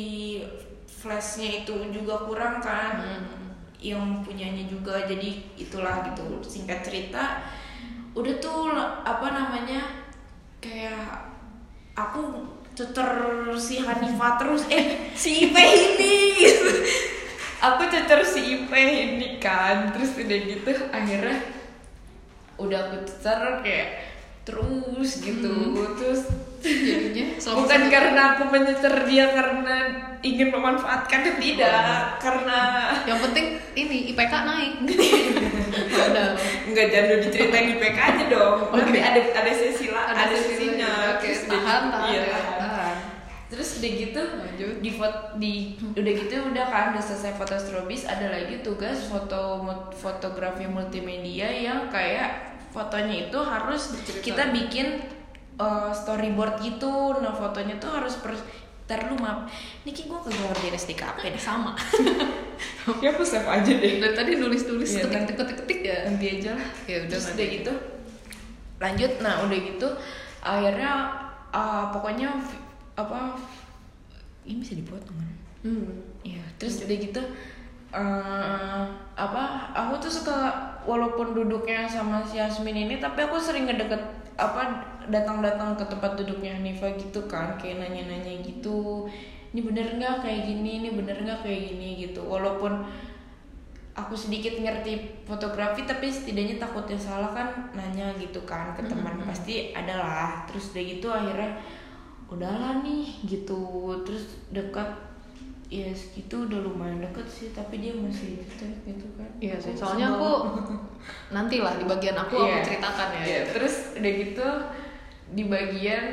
flashnya 0.88 1.60
itu 1.60 1.76
juga 1.92 2.24
kurang 2.24 2.60
kan 2.60 2.94
Hmm. 2.96 3.43
Yang 3.84 4.24
punyanya 4.24 4.64
juga. 4.72 5.04
Jadi 5.04 5.44
itulah 5.60 6.08
gitu 6.08 6.40
singkat 6.48 6.80
cerita. 6.80 7.44
Udah 8.16 8.40
tuh 8.40 8.72
apa 9.04 9.28
namanya 9.36 9.84
kayak 10.64 11.28
aku 11.92 12.48
cecer 12.72 13.12
si 13.60 13.84
Hanifah 13.84 14.40
terus. 14.40 14.64
Eh 14.72 15.12
si 15.14 15.52
Ipe 15.52 15.62
ini. 15.62 16.16
Aku 17.72 17.88
cecer 17.88 18.20
si 18.28 18.60
Ipe 18.60 18.76
ini 18.80 19.40
kan. 19.40 19.92
Terus 19.96 20.20
udah 20.20 20.40
gitu 20.48 20.72
akhirnya 20.92 21.40
udah 22.60 22.80
aku 22.92 22.98
cecer 23.08 23.40
kayak 23.64 23.90
terus 24.44 25.24
gitu. 25.24 25.72
Terus 25.96 26.28
jadinya 26.64 27.26
sama 27.38 27.56
bukan 27.60 27.82
karena 27.88 28.22
aku 28.34 28.44
mencecer 28.48 28.96
dia 29.04 29.26
karena 29.30 29.76
ingin 30.20 30.48
memanfaatkan 30.50 31.36
tidak 31.36 32.16
karena 32.18 32.60
yang 33.04 33.20
penting 33.20 33.46
ini 33.76 34.16
IPK 34.16 34.34
naik 34.48 34.74
Padahal. 35.94 36.34
Enggak 36.66 36.88
jangan 36.90 37.18
diceritain 37.20 37.68
di 37.70 37.78
PK 37.78 37.98
aja 37.98 38.24
dong. 38.30 38.58
Oke. 38.66 38.78
Nanti 38.78 39.00
ada 39.00 39.20
ada 39.36 39.52
sesi 39.52 39.90
lah, 39.90 40.10
ada, 40.10 40.26
Ada 40.26 40.36
sesinya. 40.36 40.92
Oke, 41.18 41.28
Terus 41.28 41.42
udah 41.44 41.54
tahan, 41.54 41.82
gitu- 41.82 41.94
tahan, 41.94 42.10
iya, 42.10 42.22
ya, 42.22 42.30
tahan. 42.30 42.58
tahan. 42.60 42.96
Terus 43.50 43.70
udah 43.78 43.92
gitu 43.94 44.22
Lanjut. 44.34 44.74
di 44.82 44.90
foto 44.92 45.20
di 45.38 45.54
udah 45.94 46.14
gitu 46.16 46.36
udah 46.44 46.66
kan 46.68 46.86
udah 46.92 47.04
selesai 47.04 47.34
foto 47.34 47.56
strobis 47.56 48.04
ada 48.04 48.28
lagi 48.30 48.62
tugas 48.62 49.06
foto 49.06 49.62
fotografi 49.94 50.66
multimedia 50.66 51.50
yang 51.50 51.86
kayak 51.88 52.54
fotonya 52.70 53.30
itu 53.30 53.38
harus 53.38 53.94
Bercerita. 53.94 54.22
kita 54.24 54.44
bikin 54.52 54.88
uh, 55.58 55.92
storyboard 55.94 56.62
gitu. 56.62 57.18
Nah 57.20 57.34
fotonya 57.34 57.78
tuh 57.78 57.92
harus 57.94 58.18
per 58.22 58.34
Ntar 58.84 59.08
lu 59.08 59.16
maaf, 59.16 59.48
Niki 59.88 60.12
gue 60.12 60.20
kagak 60.20 60.44
ngerjain 60.44 60.76
STKP 60.76 61.32
deh 61.32 61.40
sama. 61.40 61.72
Ya 63.00 63.16
aku 63.16 63.24
save 63.24 63.48
aja 63.48 63.72
deh. 63.80 63.96
Dari 64.04 64.12
tadi 64.12 64.36
nulis 64.36 64.68
tulis 64.68 65.00
Iya, 65.00 65.08
ketik 65.08 65.16
nanti- 65.16 65.34
ketik 65.34 65.38
ketik 65.40 65.58
ketik 65.64 65.80
ya. 65.88 65.98
Nanti 66.04 66.26
aja 66.36 66.50
lah. 66.52 66.68
Ya 66.84 66.96
udah 67.00 67.10
terus 67.16 67.26
udah 67.32 67.48
gitu. 67.48 67.74
Lanjut 68.84 69.12
nah 69.24 69.34
udah 69.48 69.58
gitu 69.58 69.88
akhirnya 70.44 70.92
uh, 71.56 71.88
pokoknya 71.96 72.28
apa 73.00 73.40
ini 74.44 74.60
bisa 74.60 74.76
dipotong 74.76 75.16
kan 75.16 75.32
hmm. 75.64 75.88
Iya, 76.28 76.44
terus 76.60 76.84
udah 76.84 76.98
gitu 77.00 77.22
eh 77.96 78.84
apa? 79.16 79.44
Aku 79.72 79.96
tuh 80.04 80.12
suka 80.12 80.52
walaupun 80.84 81.32
duduknya 81.32 81.88
sama 81.88 82.20
si 82.26 82.36
Yasmin 82.42 82.76
ini, 82.76 82.96
tapi 83.00 83.24
aku 83.24 83.40
sering 83.40 83.70
ngedeket 83.70 84.02
apa 84.36 84.82
datang-datang 85.08 85.76
ke 85.76 85.86
tempat 85.86 86.16
duduknya 86.16 86.56
Hanifa 86.56 86.88
gitu 86.96 87.26
kan, 87.26 87.56
kayak 87.56 87.82
nanya-nanya 87.82 88.40
gitu. 88.40 89.08
Ini 89.52 89.62
bener 89.62 89.88
nggak 89.96 90.22
kayak 90.22 90.42
gini? 90.46 90.72
Ini 90.82 90.90
bener 90.94 91.18
nggak 91.20 91.40
kayak 91.42 91.62
gini 91.72 91.90
gitu. 92.04 92.22
Walaupun 92.22 92.84
aku 93.94 94.18
sedikit 94.18 94.58
ngerti 94.58 94.98
fotografi 95.22 95.86
tapi 95.86 96.10
setidaknya 96.10 96.58
takutnya 96.58 96.98
salah 96.98 97.30
kan 97.30 97.46
nanya 97.72 98.10
gitu 98.18 98.42
kan 98.42 98.74
ke 98.74 98.82
teman 98.82 99.22
pasti 99.22 99.70
ada 99.70 100.02
lah 100.02 100.30
terus 100.50 100.74
udah 100.74 100.82
gitu 100.82 101.08
akhirnya 101.14 101.62
udahlah 102.26 102.82
nih 102.82 103.06
gitu 103.30 103.62
terus 104.02 104.42
dekat 104.50 104.90
ya 105.70 105.94
segitu 105.94 106.50
udah 106.50 106.66
lumayan 106.66 107.06
deket 107.06 107.26
sih 107.30 107.48
tapi 107.54 107.86
dia 107.86 107.94
masih 107.94 108.42
jutek 108.42 108.74
gitu 108.82 109.06
kan 109.14 109.30
Iya 109.38 109.62
sih, 109.62 109.78
soalnya 109.78 110.10
aku 110.10 110.32
nanti 111.30 111.62
lah 111.62 111.78
di 111.78 111.86
bagian 111.86 112.18
aku 112.18 112.34
aku 112.34 112.50
Iya. 112.50 112.66
ceritakan 112.66 113.10
ya. 113.14 113.22
Iya, 113.26 113.42
terus 113.54 113.76
udah 113.94 114.12
gitu 114.18 114.48
di 115.34 115.44
bagian 115.50 116.06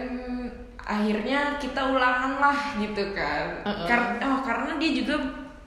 akhirnya 0.81 1.61
kita 1.61 1.93
ulangan 1.93 2.41
lah 2.41 2.59
gitu 2.81 3.13
kan 3.13 3.63
Uh-uh. 3.63 3.87
Kar- 3.87 4.17
oh, 4.25 4.41
karena 4.43 4.81
dia 4.81 4.91
juga 4.97 5.17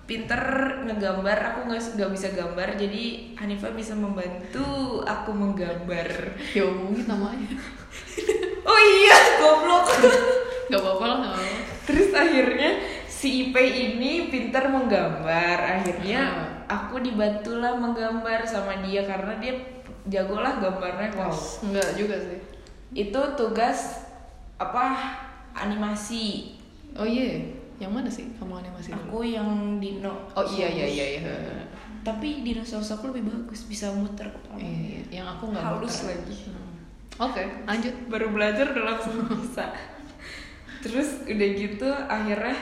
pinter 0.04 0.42
ngegambar 0.84 1.38
aku 1.54 1.60
nggak 1.72 1.80
nggak 1.96 2.12
bisa 2.12 2.28
gambar 2.36 2.76
jadi 2.76 3.04
Hanifah 3.40 3.72
bisa 3.72 3.96
membantu 3.96 5.00
aku 5.08 5.32
menggambar 5.32 6.36
Ya 6.52 6.68
omongin 6.68 7.08
namanya. 7.08 7.56
oh 8.70 8.82
iya 9.00 9.18
goblok 9.40 9.88
Gak 10.72 10.80
apa-apa 10.80 11.06
lah, 11.06 11.18
gak. 11.28 11.38
Terus 11.86 12.10
akhirnya 12.16 12.72
si 13.06 13.52
Ipe 13.52 13.62
ini 13.62 14.32
pintar 14.32 14.72
menggambar. 14.72 15.60
Akhirnya 15.60 16.22
aku 16.66 16.98
dibantulah 17.04 17.78
menggambar 17.78 18.42
sama 18.48 18.82
dia 18.82 19.06
karena 19.06 19.38
dia 19.38 19.54
jagolah 20.10 20.58
gambarnya. 20.58 21.14
Wow. 21.14 21.36
Enggak 21.68 21.94
juga 21.94 22.16
sih. 22.18 22.40
Itu 22.94 23.22
tugas 23.36 24.06
apa 24.58 24.96
animasi. 25.54 26.56
Oh 26.94 27.06
iya, 27.06 27.42
yang 27.78 27.90
mana 27.90 28.06
sih 28.08 28.30
kamu 28.38 28.62
animasi 28.62 28.94
dulu? 28.94 29.02
Aku 29.10 29.18
yang 29.26 29.50
Dino. 29.82 30.14
Oh 30.34 30.46
iya 30.46 30.70
iya 30.70 30.86
iya 30.86 31.06
iya. 31.18 31.36
Tapi 32.04 32.44
dinosaurus 32.44 32.94
aku 32.94 33.10
lebih 33.16 33.32
bagus, 33.32 33.66
bisa 33.66 33.90
muter 33.92 34.28
kepala. 34.28 34.60
Iya, 34.60 35.24
yang 35.24 35.28
aku 35.28 35.50
nggak 35.50 35.64
Halus 35.64 36.04
muter. 36.04 36.10
lagi. 36.14 36.38
Hmm. 36.52 36.72
Oke, 37.30 37.44
lanjut. 37.64 37.96
Baru 38.10 38.28
belajar 38.30 38.66
udah 38.74 38.86
langsung 38.94 39.16
bisa. 39.30 39.72
Terus 40.84 41.24
udah 41.24 41.50
gitu 41.56 41.88
akhirnya 42.06 42.58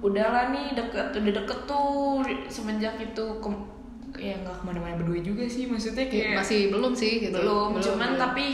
udahlah 0.00 0.52
nih 0.52 0.76
deket 0.76 1.16
udah 1.16 1.32
deket 1.32 1.58
tuh 1.64 2.20
semenjak 2.48 2.92
itu 3.00 3.24
ke 3.40 3.48
ya 4.20 4.36
nggak 4.36 4.56
ke 4.60 4.62
mana-mana 4.68 4.94
berdua 5.00 5.16
juga 5.20 5.44
sih 5.48 5.64
maksudnya 5.64 6.06
kayak 6.06 6.38
Masih 6.40 6.68
belum 6.68 6.92
sih 6.92 7.24
gitu. 7.24 7.36
belum, 7.36 7.80
cuman 7.80 8.10
belum. 8.14 8.20
tapi 8.20 8.46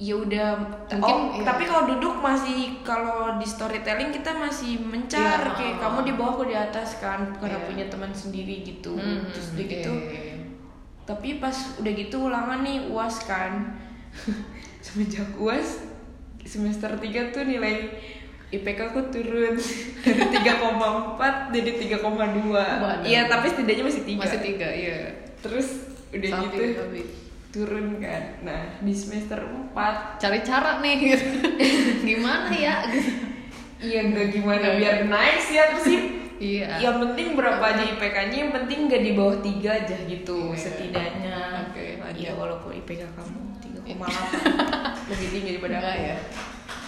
ya 0.00 0.16
udah 0.16 0.56
Mungkin, 0.88 1.04
oh 1.04 1.36
iya. 1.36 1.44
tapi 1.44 1.68
kalau 1.68 1.84
duduk 1.86 2.14
masih 2.18 2.80
kalau 2.80 3.36
di 3.36 3.44
storytelling 3.44 4.08
kita 4.08 4.32
masih 4.32 4.80
mencar 4.80 5.44
Iya, 5.44 5.52
kayak 5.52 5.76
kamu 5.76 5.98
di 6.02 6.12
bawah 6.16 6.32
aku 6.34 6.44
di 6.46 6.56
atas 6.56 6.96
kan 6.96 7.20
karena 7.36 7.60
Iya. 7.60 7.68
punya 7.68 7.84
teman 7.86 8.08
sendiri 8.10 8.64
gitu 8.64 8.96
Hmm, 8.96 9.28
terus 9.28 9.52
udah 9.52 9.60
iya, 9.60 9.72
gitu 9.76 9.92
iya, 9.92 10.36
tapi 11.04 11.36
pas 11.36 11.52
udah 11.76 11.92
gitu 11.92 12.16
ulangan 12.22 12.64
nih 12.64 12.88
uas 12.88 13.16
kan 13.22 13.76
semenjak 14.80 15.28
uas 15.36 15.84
semester 16.40 16.88
3 16.90 17.04
tuh 17.28 17.44
nilai 17.44 17.92
IPK 18.50 18.80
aku 18.88 19.00
turun 19.12 19.54
dari 20.02 20.24
3,4 20.32 21.52
jadi 21.52 21.70
3,2 21.92 22.00
Waduh. 22.00 23.04
iya 23.04 23.28
tapi 23.28 23.46
setidaknya 23.46 23.84
masih 23.84 24.02
tiga 24.02 24.20
Masih 24.24 24.40
tiga, 24.40 24.66
iya. 24.66 25.12
terus 25.38 25.68
udah 26.10 26.30
Sapi, 26.32 26.44
gitu 26.48 26.62
sapi. 26.74 27.00
Turun 27.50 27.98
kan 27.98 28.22
nah 28.40 28.62
di 28.78 28.90
semester 28.90 29.42
4 29.42 29.74
Cari 30.16 30.40
cara 30.40 30.78
nih 30.78 30.94
gitu. 30.96 31.26
Gimana 32.08 32.46
ya? 32.48 32.86
Gitu. 32.86 33.10
iya 33.80 34.00
nggak 34.04 34.26
gimana 34.30 34.76
biar 34.76 35.04
naik 35.04 35.38
sih 35.40 35.56
aku 35.56 35.78
sih 35.80 36.00
Iya. 36.40 36.80
yang 36.80 36.96
penting 36.98 37.36
berapa 37.36 37.60
aja 37.60 37.84
IPK-nya 37.84 38.36
yang 38.38 38.52
penting 38.54 38.88
nggak 38.88 39.02
di 39.02 39.12
bawah 39.12 39.36
tiga 39.40 39.76
aja 39.76 39.92
gitu 40.04 40.50
Iya. 40.50 40.56
setidaknya 40.58 41.36
Oke, 41.68 42.00
lanjut. 42.00 42.16
Iya 42.16 42.30
walaupun 42.32 42.70
IPK 42.72 43.02
kamu 43.12 43.40
3,8 43.60 45.10
lebih 45.10 45.26
tinggi 45.28 45.48
daripada 45.52 45.74
Enggak 45.76 45.92
aku 45.92 46.00
ya. 46.02 46.16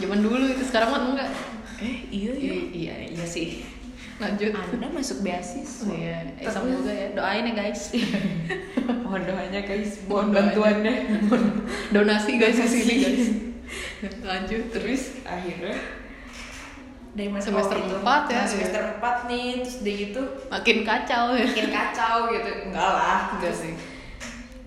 Zaman 0.00 0.19
dulu 0.21 0.45
itu 0.49 0.64
sekarang 0.64 0.88
mah 0.88 1.00
enggak. 1.04 1.31
eh 1.81 1.97
iya 2.09 2.33
Iya, 2.33 2.54
iya, 2.73 2.95
iya 3.12 3.26
sih. 3.26 3.61
Lanjut. 4.19 4.52
anda 4.52 4.88
masuk 4.88 5.19
beasiswa 5.21 5.85
Oh, 5.85 5.92
iya, 5.92 6.19
eh, 6.37 6.47
semoga 6.47 6.88
ya. 6.88 7.09
Doain 7.12 7.45
ya 7.45 7.52
guys. 7.54 7.83
mohon 9.02 9.23
doanya 9.23 9.61
guys 9.61 10.00
mohon 10.04 10.31
bantuannya 10.31 10.95
Donasi 11.90 12.33
guys 12.37 12.57
di 12.57 12.69
sini 12.69 12.95
guys. 12.99 13.26
Lanjut 14.21 14.62
terus. 14.71 15.21
akhirnya 15.23 15.76
dari 17.12 17.28
mana 17.28 17.45
Semester 17.45 17.76
oh, 17.76 17.85
itu. 17.85 17.95
empat 17.99 18.23
ya, 18.26 18.35
Nah, 18.35 18.49
semester 18.49 18.81
iya. 18.81 18.97
4 18.97 19.28
nih 19.28 19.47
terus 19.61 19.76
dia 19.81 19.95
gitu 20.00 20.23
Makin 20.49 20.76
kacau 20.81 21.25
ya. 21.33 21.45
makin 21.45 21.69
kacau 21.69 22.16
gitu 22.31 22.50
enggak 22.64 22.90
lah 22.90 23.21
Enggak 23.37 23.52
sih. 23.52 23.73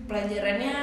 pelajarannya 0.06 0.76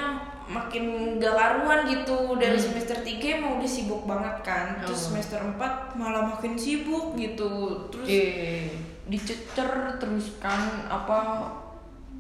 makin 0.46 0.84
gak 1.18 1.32
karuan 1.32 1.86
gitu 1.86 2.36
dari 2.36 2.54
Hmm. 2.54 2.66
semester 2.66 2.98
3 2.98 3.28
emang 3.34 3.58
udah 3.58 3.70
sibuk 3.70 4.04
banget 4.04 4.36
kan 4.42 4.66
terus 4.78 5.00
Oh. 5.00 5.04
semester 5.10 5.40
4 5.40 5.94
malah 5.94 6.24
makin 6.30 6.54
sibuk 6.54 7.16
gitu 7.16 7.52
terus 7.90 8.06
Iya. 8.06 8.72
dicecer 9.06 9.70
terus 9.98 10.36
kan 10.38 10.60
apa 10.86 11.48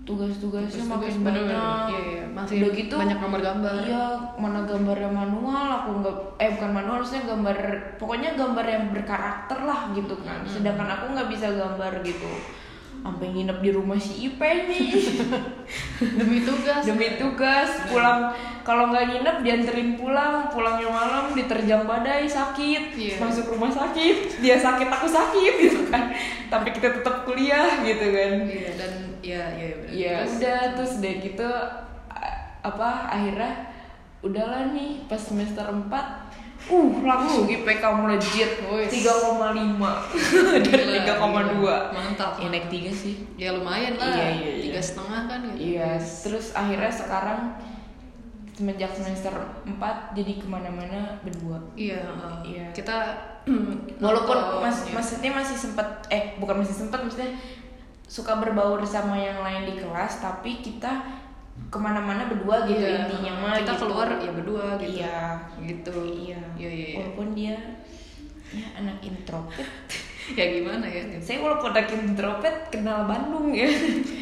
tugas-tugasnya 0.03 0.83
makin 0.83 1.15
bener-bener. 1.17 1.55
banyak 1.55 1.87
Iya, 1.87 1.99
iya. 2.03 2.23
Masih 2.27 2.55
udah 2.59 2.71
gitu 2.73 2.95
banyak 2.97 3.17
gambar-gambar. 3.17 3.73
iya 3.81 4.05
mana 4.35 4.59
gambarnya 4.61 5.07
manual 5.09 5.67
aku 5.73 5.89
nggak 5.97 6.15
eh 6.37 6.49
bukan 6.51 6.71
manual 6.73 6.95
harusnya 6.97 7.21
gambar 7.23 7.57
pokoknya 7.95 8.29
gambar 8.33 8.65
yang 8.65 8.83
berkarakter 8.89 9.57
lah 9.61 9.91
gitu 9.91 10.15
kan 10.19 10.43
sedangkan 10.43 10.89
aku 10.89 11.05
nggak 11.09 11.29
bisa 11.29 11.47
gambar 11.49 12.03
gitu 12.03 12.27
sampai 13.03 13.27
nginep 13.29 13.59
di 13.59 13.69
rumah 13.69 13.99
si 13.99 14.25
Ipe 14.25 14.47
nih. 14.65 14.87
Demi 16.17 16.39
tugas. 16.39 16.81
demi 16.81 17.19
tugas 17.19 17.69
pulang. 17.85 18.31
Kalau 18.63 18.87
nggak 18.89 19.11
nginep 19.11 19.37
dianterin 19.43 19.93
pulang. 19.93 20.47
Pulangnya 20.47 20.87
malam 20.87 21.35
diterjang 21.35 21.83
badai 21.83 22.23
sakit. 22.23 22.95
Iya. 22.95 23.19
masuk 23.19 23.51
rumah 23.51 23.67
sakit. 23.67 24.39
Dia 24.39 24.55
sakit 24.55 24.87
aku 24.87 25.03
sakit 25.05 25.53
gitu 25.67 25.79
kan. 25.87 26.15
Tapi 26.47 26.71
kita 26.71 26.95
tetap 26.95 27.27
kuliah 27.27 27.83
gitu 27.83 28.07
kan. 28.07 28.31
Iya 28.47 28.69
dan 28.73 28.93
iya 29.19 29.43
benar. 29.75 29.91
ya 29.91 30.15
Terus- 30.23 30.35
udah. 30.39 30.59
Terus 30.73 30.93
deh 30.97 31.15
gitu 31.21 31.49
apa 32.63 32.89
akhirnya 33.11 33.67
udahlah 34.23 34.71
nih 34.71 35.03
pas 35.03 35.19
semester 35.19 35.67
4 35.67 35.91
uh 36.63 36.91
langsung 37.03 37.43
IPK 37.45 37.83
melejit 37.99 38.51
Wih. 38.67 38.87
3,5 38.87 40.63
dari 40.63 40.83
Gila, 40.87 41.03
3,2 41.19 41.59
gila. 41.59 41.77
Mantap. 41.91 42.31
ya 42.39 42.47
naik 42.47 42.67
tiga 42.71 42.91
sih 42.91 43.19
Ya 43.35 43.51
lumayan 43.51 43.99
lah. 43.99 44.15
Iya, 44.15 44.27
iya, 44.31 44.49
iya. 44.55 44.63
Tiga 44.71 44.79
setengah 44.79 45.21
kan 45.27 45.39
gitu. 45.51 45.59
Iya, 45.59 45.89
terus 45.99 46.45
akhirnya 46.55 46.91
sekarang 46.93 47.39
semenjak 48.53 48.93
semester 48.93 49.33
4 49.65 50.13
jadi 50.13 50.37
ke 50.37 50.45
mana-mana 50.45 51.17
berdua 51.25 51.57
iya 51.73 52.05
uh, 52.05 52.37
Iya. 52.45 52.69
kita 52.69 53.17
walaupun 54.05 54.37
nonton, 54.37 54.61
mas 54.61 54.85
ya. 54.85 54.93
maksudnya 54.93 55.31
masih 55.33 55.57
sempat 55.57 56.05
eh 56.13 56.37
bukan 56.37 56.61
masih 56.61 56.85
sempat 56.85 57.01
maksudnya 57.01 57.33
suka 58.05 58.37
berbaur 58.37 58.77
sama 58.85 59.17
yang 59.17 59.41
lain 59.41 59.65
di 59.65 59.81
kelas 59.81 60.21
tapi 60.21 60.61
kita 60.61 61.01
ke 61.53 61.77
mana-mana 61.77 62.29
berdua 62.29 62.65
gitu 62.65 62.81
Iya, 62.81 63.05
intinya 63.09 63.33
mah 63.41 63.53
kita 63.57 63.73
gitu. 63.73 63.81
keluar 63.85 64.07
ya 64.17 64.31
berdua 64.33 64.65
gitu. 64.77 64.89
Iya. 65.01 65.17
Gitu. 65.61 65.95
Iya. 66.29 66.41
Iya 66.53 66.69
iya, 66.69 66.85
iya. 66.93 66.97
walaupun 67.01 67.27
dia 67.33 67.57
ya 68.53 68.67
anak 68.77 68.97
introvert. 69.01 69.69
Ya 70.23 70.55
gimana 70.55 70.87
ya? 70.87 71.03
Saya 71.19 71.43
walaupun 71.43 71.75
anak 71.75 71.91
introvert 71.91 72.71
kenal 72.71 73.03
Bandung 73.03 73.51
ya. 73.51 73.67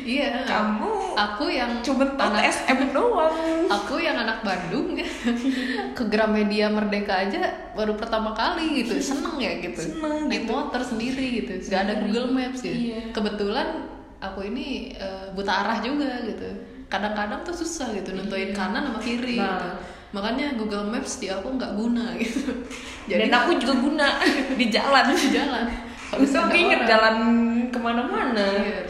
Iya. 0.02 0.50
Kamu. 0.50 1.14
Aku 1.14 1.46
yang 1.46 1.78
cuma 1.86 2.10
anak 2.18 2.50
SM 2.50 2.90
doang. 2.90 3.38
Aku 3.78 4.02
yang 4.02 4.18
anak 4.18 4.42
Bandung 4.42 4.98
ke 5.98 6.04
Gramedia 6.10 6.74
Merdeka 6.74 7.22
aja 7.30 7.46
baru 7.78 7.94
pertama 7.94 8.34
kali 8.34 8.82
gitu. 8.82 8.98
Seneng 8.98 9.38
ya 9.38 9.62
gitu. 9.62 9.78
Seneng 9.78 10.26
naik 10.26 10.50
gitu. 10.50 10.58
motor 10.58 10.82
sendiri 10.82 11.46
gitu. 11.46 11.70
Nggak 11.70 11.82
ada. 11.86 11.94
Google 12.02 12.30
Maps 12.34 12.66
gitu 12.66 12.74
Iya. 12.98 13.02
kebetulan 13.14 13.68
aku 14.18 14.40
ini 14.50 14.98
eh, 14.98 15.30
buta 15.38 15.54
arah 15.54 15.78
juga 15.86 16.18
gitu 16.26 16.50
kadang-kadang 16.92 17.40
tuh 17.42 17.56
susah 17.56 17.96
gitu 17.96 18.12
nentuin 18.12 18.52
kanan 18.52 18.84
sama 18.84 19.00
kiri 19.00 19.40
Nah. 19.40 19.56
gitu 19.56 19.70
makanya 20.12 20.60
Google 20.60 20.92
Maps 20.92 21.24
di 21.24 21.32
aku 21.32 21.56
nggak 21.56 21.72
guna 21.74 22.12
gitu. 22.20 22.52
Dan 23.08 23.32
aku 23.32 23.56
juga 23.56 23.80
guna 23.80 24.08
di 24.60 24.68
jalan. 24.68 25.08
Di 25.16 25.32
jalan. 25.32 25.66
Terus 26.12 26.36
aku 26.36 26.52
inget 26.52 26.84
orang. 26.84 26.92
jalan 26.92 27.16
ke 27.72 27.80
mana-mana. 27.80 28.44
Iya 28.60 28.84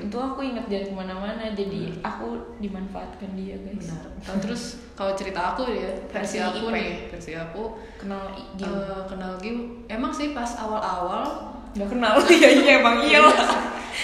gitu. 0.00 0.16
Aku 0.16 0.40
inget 0.40 0.64
jalan 0.64 0.88
ke 0.88 0.94
mana-mana 0.96 1.44
Jadi 1.52 2.00
aku 2.00 2.56
dimanfaatkan 2.58 3.28
dia 3.36 3.60
guys. 3.60 3.92
Benar. 3.92 4.08
Nah, 4.24 4.36
terus 4.40 4.80
kalau 4.96 5.12
cerita 5.12 5.52
aku 5.52 5.68
ya 5.68 5.92
versi 6.08 6.36
Versi 6.36 6.38
aku 6.40 6.64
IP. 6.64 6.74
nih 6.74 6.90
versi 7.12 7.32
aku 7.36 7.62
Kenal 8.00 8.24
Gil 8.56 8.72
Eh, 8.72 9.02
kenal 9.04 9.32
Giu 9.36 9.84
emang 9.86 10.12
sih 10.12 10.32
pas 10.32 10.48
awal-awal 10.56 11.52
Gak 11.72 11.92
kenal. 11.92 12.16
Iya 12.32 12.48
iya 12.56 12.72
emang 12.80 13.04
iya 13.04 13.20
lah. 13.20 13.36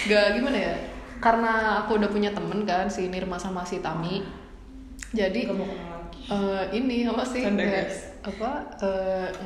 Gak 0.05 0.37
gimana 0.37 0.61
ya 0.61 0.75
karena 1.19 1.83
aku 1.85 1.99
udah 1.99 2.11
punya 2.11 2.31
temen 2.31 2.63
kan 2.63 2.87
si 2.87 3.11
Nirma 3.11 3.39
sama 3.39 3.67
si 3.67 3.83
Tami 3.83 4.23
jadi 5.09 5.49
eh, 6.29 6.65
ini 6.77 7.09
apa 7.09 7.25
sih 7.25 7.41
Canda, 7.41 7.65
kayak, 7.65 7.89
guys. 7.89 7.99
apa 8.29 8.51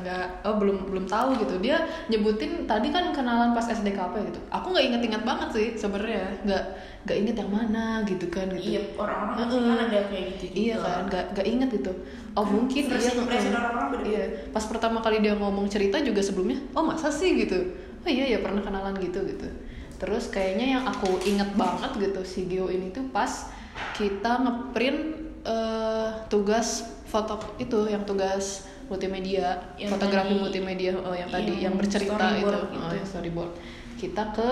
nggak 0.03 0.25
oh 0.43 0.55
belum 0.59 0.91
belum 0.91 1.05
tahu 1.07 1.39
gitu 1.39 1.55
dia 1.63 1.87
nyebutin 2.11 2.67
tadi 2.67 2.91
kan 2.91 3.15
kenalan 3.15 3.55
pas 3.55 3.63
SDKP 3.63 4.33
gitu 4.33 4.39
aku 4.51 4.75
nggak 4.75 4.85
inget-inget 4.91 5.23
banget 5.23 5.49
sih 5.55 5.67
sebenarnya 5.79 6.27
nggak 6.43 6.63
nggak 7.03 7.17
inget 7.19 7.35
yang 7.39 7.51
mana 7.51 8.03
gitu 8.07 8.27
kan 8.31 8.47
gitu 8.51 8.79
Iya 8.79 8.81
orang-orang 8.95 9.47
kan 9.47 9.79
ada 9.91 9.99
kayak 10.07 10.25
gitu 10.39 10.43
juga 10.47 10.55
Iya 10.55 10.75
kan, 10.79 11.01
gak, 11.11 11.25
gak 11.35 11.47
inget 11.47 11.69
gitu. 11.75 11.91
Oh 12.33 12.45
mungkin 12.47 12.83
iya. 12.87 13.11
heeh. 13.11 13.51
orang-orang. 13.51 14.03
Iya. 14.07 14.23
Pas 14.55 14.65
pertama 14.65 14.97
kali 15.03 15.17
dia 15.19 15.33
ngomong 15.35 15.67
cerita 15.67 15.99
juga 15.99 16.23
sebelumnya, 16.23 16.63
oh 16.71 16.83
masa 16.87 17.11
sih 17.11 17.35
gitu. 17.35 17.59
Oh 18.03 18.09
iya 18.09 18.37
ya 18.37 18.39
pernah 18.39 18.63
kenalan 18.63 18.95
gitu 19.03 19.19
gitu. 19.27 19.47
Terus 19.95 20.27
kayaknya 20.27 20.77
yang 20.77 20.83
aku 20.83 21.21
inget 21.23 21.53
banget 21.53 21.91
gitu 21.97 22.21
si 22.21 22.45
Gio 22.45 22.67
ini 22.67 22.89
tuh 22.89 23.07
pas 23.09 23.49
kita 23.93 24.41
ngeprint 24.41 24.99
eh, 25.43 26.09
tugas 26.27 26.85
foto 27.05 27.37
itu 27.57 27.87
yang 27.87 28.03
tugas 28.03 28.67
multimedia, 28.85 29.57
Yang 29.79 29.95
fotografi 29.95 30.33
tadi- 30.33 30.41
multimedia 30.41 30.91
oh, 30.95 31.15
yang 31.15 31.29
tadi 31.29 31.61
yang 31.61 31.71
yang 31.71 31.73
bercerita 31.75 32.13
itu, 32.35 32.45
storyboard 32.45 32.57
oh, 32.59 32.69
gitu. 32.69 32.93
yang 32.95 33.07
storyboard. 33.07 33.51
Kita 33.95 34.23
ke 34.31 34.49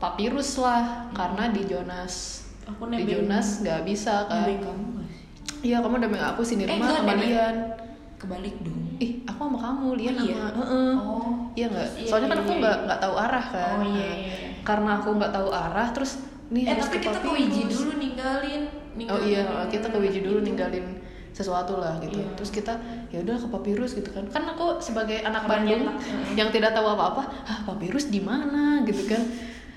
Papirus 0.00 0.56
lah 0.56 1.12
karena 1.12 1.52
di 1.52 1.68
Jonas 1.68 2.40
Aku 2.64 2.88
di 2.88 3.04
Jonas 3.04 3.60
nggak 3.60 3.84
bisa 3.84 4.24
kan 4.24 4.48
Nebeng 4.48 4.60
kamu? 4.64 4.88
Iya 5.60 5.76
kamu 5.84 5.96
aku 6.08 6.40
si 6.40 6.56
Nirma 6.56 6.80
enggak, 6.80 6.96
sama 6.96 7.12
nebeng. 7.12 7.28
Lian 7.28 7.56
Kebalik 8.16 8.56
dong 8.64 8.80
Ih 8.96 9.12
aku 9.28 9.40
sama 9.44 9.58
kamu 9.60 9.86
Lian 10.00 10.14
Oh, 10.16 10.24
iya? 10.24 10.36
sama 10.40 10.56
Heeh. 10.56 10.92
Oh 10.96 11.32
Iya 11.52 11.66
nggak 11.68 11.88
Iya, 12.00 12.08
Soalnya 12.08 12.28
kan 12.32 12.38
iya, 12.38 12.44
aku 12.44 12.52
iya. 12.52 12.60
nggak 12.64 12.76
nggak 12.88 13.00
tahu 13.00 13.14
arah 13.16 13.44
kan 13.52 13.76
Oh, 13.76 13.84
iya, 13.84 13.92
Nah, 13.92 13.92
iya, 13.92 14.12
iya. 14.16 14.39
Karena 14.62 15.00
aku 15.00 15.16
nggak 15.16 15.32
tahu 15.32 15.48
arah 15.50 15.88
terus 15.90 16.20
nih 16.50 16.66
Eh 16.66 16.74
harus 16.74 16.88
tapi 16.90 16.98
kita 17.02 17.18
ke. 17.22 17.28
Wiji 17.30 17.62
dulu 17.70 17.92
ninggalin 17.96 18.62
Oh 18.66 18.96
ninggalin 18.98 19.26
iya 19.30 19.42
kita 19.70 19.86
ke 19.88 19.98
Wiji 20.02 20.20
dulu 20.26 20.38
gitu. 20.42 20.46
ninggalin 20.52 20.86
sesuatu 21.30 21.78
lah 21.78 21.94
gitu. 22.02 22.18
Iya. 22.20 22.34
terus 22.34 22.50
kita 22.50 22.74
ya 23.08 23.22
udah 23.22 23.38
ke 23.38 23.48
Papirus 23.48 23.94
gitu 23.94 24.10
kan. 24.10 24.26
Kan 24.28 24.44
aku 24.50 24.82
sebagai 24.82 25.22
anak 25.22 25.46
Bandung. 25.46 25.86
Yang 26.38 26.58
tidak 26.58 26.74
tahu 26.74 26.86
apa-apa 26.90 27.22
ah 27.46 27.58
Papirus 27.64 28.10
di 28.10 28.20
mana? 28.20 28.82
gitu 28.82 29.06
kan. 29.06 29.22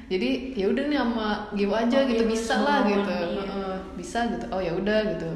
Jadi 0.09 0.57
ya 0.57 0.67
udah 0.67 0.83
nih 0.89 0.97
sama 0.99 1.27
Gio 1.53 1.71
aja 1.71 1.99
gitu. 2.03 2.25
Papirus 2.25 2.33
bisa 2.35 2.55
lah 2.65 2.79
gitu. 2.89 3.11
iya. 3.13 3.69
Bisa 3.95 4.19
gitu. 4.33 4.45
Oh 4.49 4.59
ya 4.59 4.73
udah 4.73 4.99
gitu. 5.15 5.29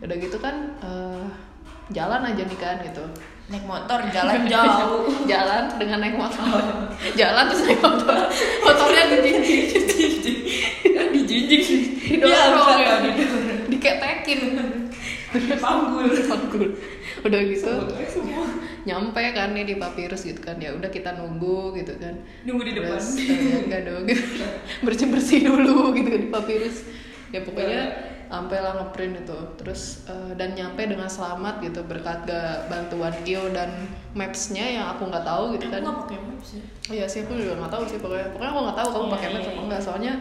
Udah 0.00 0.16
gitu 0.16 0.36
kan 0.38 0.54
eh, 0.80 1.24
jalan 1.90 2.22
aja 2.26 2.42
nih 2.42 2.58
kan 2.58 2.76
gitu 2.82 3.04
naik 3.46 3.64
motor 3.64 3.98
jalan 4.14 4.40
jauh. 4.50 5.06
Jalan 5.26 5.64
dengan 5.78 5.98
naik 6.02 6.16
motor. 6.18 6.62
Jalan 7.14 7.42
terus 7.50 7.62
naik 7.66 7.80
motor. 7.82 8.18
Motornya 8.62 9.02
dijinjing 9.22 9.64
dijinjing 11.14 11.82
didorong 12.02 12.78
ya. 12.82 12.94
didorong. 13.02 13.70
diketekin. 13.70 14.40
Panggul. 15.64 16.08
panggul. 16.26 16.68
Udah 17.22 17.40
gitu. 17.44 17.74
Semua. 18.08 18.46
Nyampe 18.86 19.22
kan 19.34 19.52
nih 19.52 19.66
di 19.66 19.74
papirus 19.76 20.24
gitu 20.24 20.40
kan. 20.40 20.56
Ya 20.62 20.72
udah 20.72 20.88
kita 20.88 21.14
nunggu 21.18 21.76
gitu 21.76 21.98
kan. 21.98 22.14
Nunggu 22.46 22.62
di 22.62 22.72
depan. 22.78 22.96
Terus, 22.96 23.20
eh, 23.20 23.66
enggak 23.66 23.82
dong. 23.84 24.04
Bersih 24.86 25.06
bersih 25.10 25.38
dulu 25.44 25.92
gitu 25.92 26.08
kan 26.08 26.20
di 26.22 26.30
papirus. 26.30 26.86
Ya 27.34 27.42
pokoknya 27.42 28.15
sampai 28.26 28.58
lah 28.60 28.72
ngeprint 28.78 29.22
itu. 29.24 29.38
Terus 29.58 30.06
eh, 30.10 30.32
dan 30.34 30.54
nyampe 30.54 30.82
dengan 30.84 31.06
selamat 31.06 31.62
gitu 31.62 31.80
berkat 31.86 32.26
gak 32.26 32.66
bantuan 32.66 33.14
Gio 33.22 33.50
dan 33.50 33.70
mapsnya 34.12 34.64
yang 34.66 34.86
aku 34.96 35.06
nggak 35.08 35.24
tahu 35.24 35.54
gitu 35.54 35.68
aku 35.68 35.74
kan. 35.76 35.80
nggak 35.84 35.98
pakai 36.04 36.18
maps 36.22 36.48
ya. 36.56 36.62
Oh 36.86 36.94
iya 36.94 37.06
sih 37.06 37.20
aku 37.26 37.32
juga 37.38 37.54
nggak 37.62 37.72
tahu 37.72 37.84
sih 37.86 37.98
pokoknya. 38.02 38.28
Pokoknya 38.34 38.50
aku 38.50 38.60
nggak 38.66 38.78
tahu 38.78 38.88
kamu 38.92 39.06
pakai 39.14 39.28
maps 39.34 39.48
apa 39.48 39.60
enggak 39.62 39.82
soalnya 39.82 40.12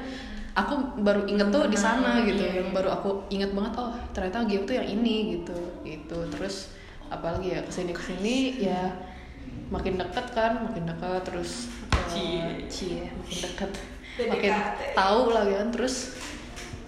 aku 0.56 0.74
baru 1.04 1.22
inget 1.28 1.48
tuh 1.52 1.68
di 1.68 1.76
sana 1.76 2.16
Nah, 2.16 2.24
gitu 2.24 2.40
iya, 2.40 2.64
yang 2.64 2.72
iya. 2.72 2.76
baru 2.80 2.90
aku 2.96 3.10
inget 3.28 3.52
banget 3.52 3.76
oh 3.76 3.92
ternyata 4.16 4.48
Gio 4.48 4.64
tuh 4.64 4.76
yang 4.80 4.88
ini 4.88 5.16
gitu 5.40 5.58
gitu. 5.84 6.18
Terus 6.32 6.72
apalagi 7.12 7.54
ya 7.54 7.62
ke 7.62 7.72
sini 7.72 7.92
ke 7.92 8.02
sini 8.02 8.36
ya 8.64 8.88
makin 9.70 9.98
dekat 9.98 10.32
kan 10.34 10.62
makin 10.64 10.86
dekat 10.90 11.22
terus 11.26 11.68
eh, 11.92 12.06
Cie. 12.08 12.46
cie 12.70 13.02
makin 13.14 13.38
dekat 13.46 13.72
makin 14.32 14.54
tahu 14.96 15.22
lah 15.36 15.44
kan. 15.44 15.68
Terus 15.76 15.96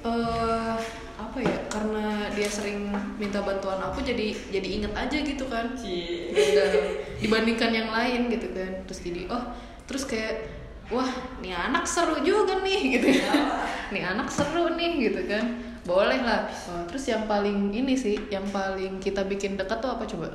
eh 0.05 0.75
apa 1.17 1.41
ya 1.41 1.57
karena 1.65 2.29
dia 2.37 2.45
sering 2.45 2.93
minta 3.17 3.41
bantuan 3.41 3.81
aku 3.81 4.05
jadi 4.05 4.37
jadi 4.53 4.67
inget 4.81 4.93
aja 4.93 5.17
gitu 5.17 5.45
kan. 5.49 5.73
Dan 5.73 6.71
dibandingkan 7.17 7.71
yang 7.73 7.89
lain 7.89 8.29
gitu 8.29 8.47
kan. 8.53 8.71
Terus 8.85 8.99
jadi 9.01 9.21
oh 9.33 9.43
terus 9.89 10.05
kayak 10.05 10.45
wah 10.93 11.09
nih 11.43 11.51
anak 11.51 11.83
seru 11.83 12.21
juga 12.23 12.63
nih 12.63 12.95
gitu 12.95 13.19
ya 13.19 13.33
nih 13.93 14.03
anak 14.07 14.29
seru 14.29 14.77
nih 14.77 15.09
gitu 15.09 15.25
kan. 15.25 15.45
Boleh 15.87 16.19
lah. 16.19 16.51
Oh, 16.67 16.83
terus 16.83 17.07
yang 17.07 17.25
paling 17.31 17.71
ini 17.71 17.95
sih 17.95 18.19
yang 18.27 18.43
paling 18.51 18.99
kita 18.99 19.23
bikin 19.23 19.55
dekat 19.55 19.79
tuh 19.79 19.87
apa 19.87 20.03
coba? 20.03 20.27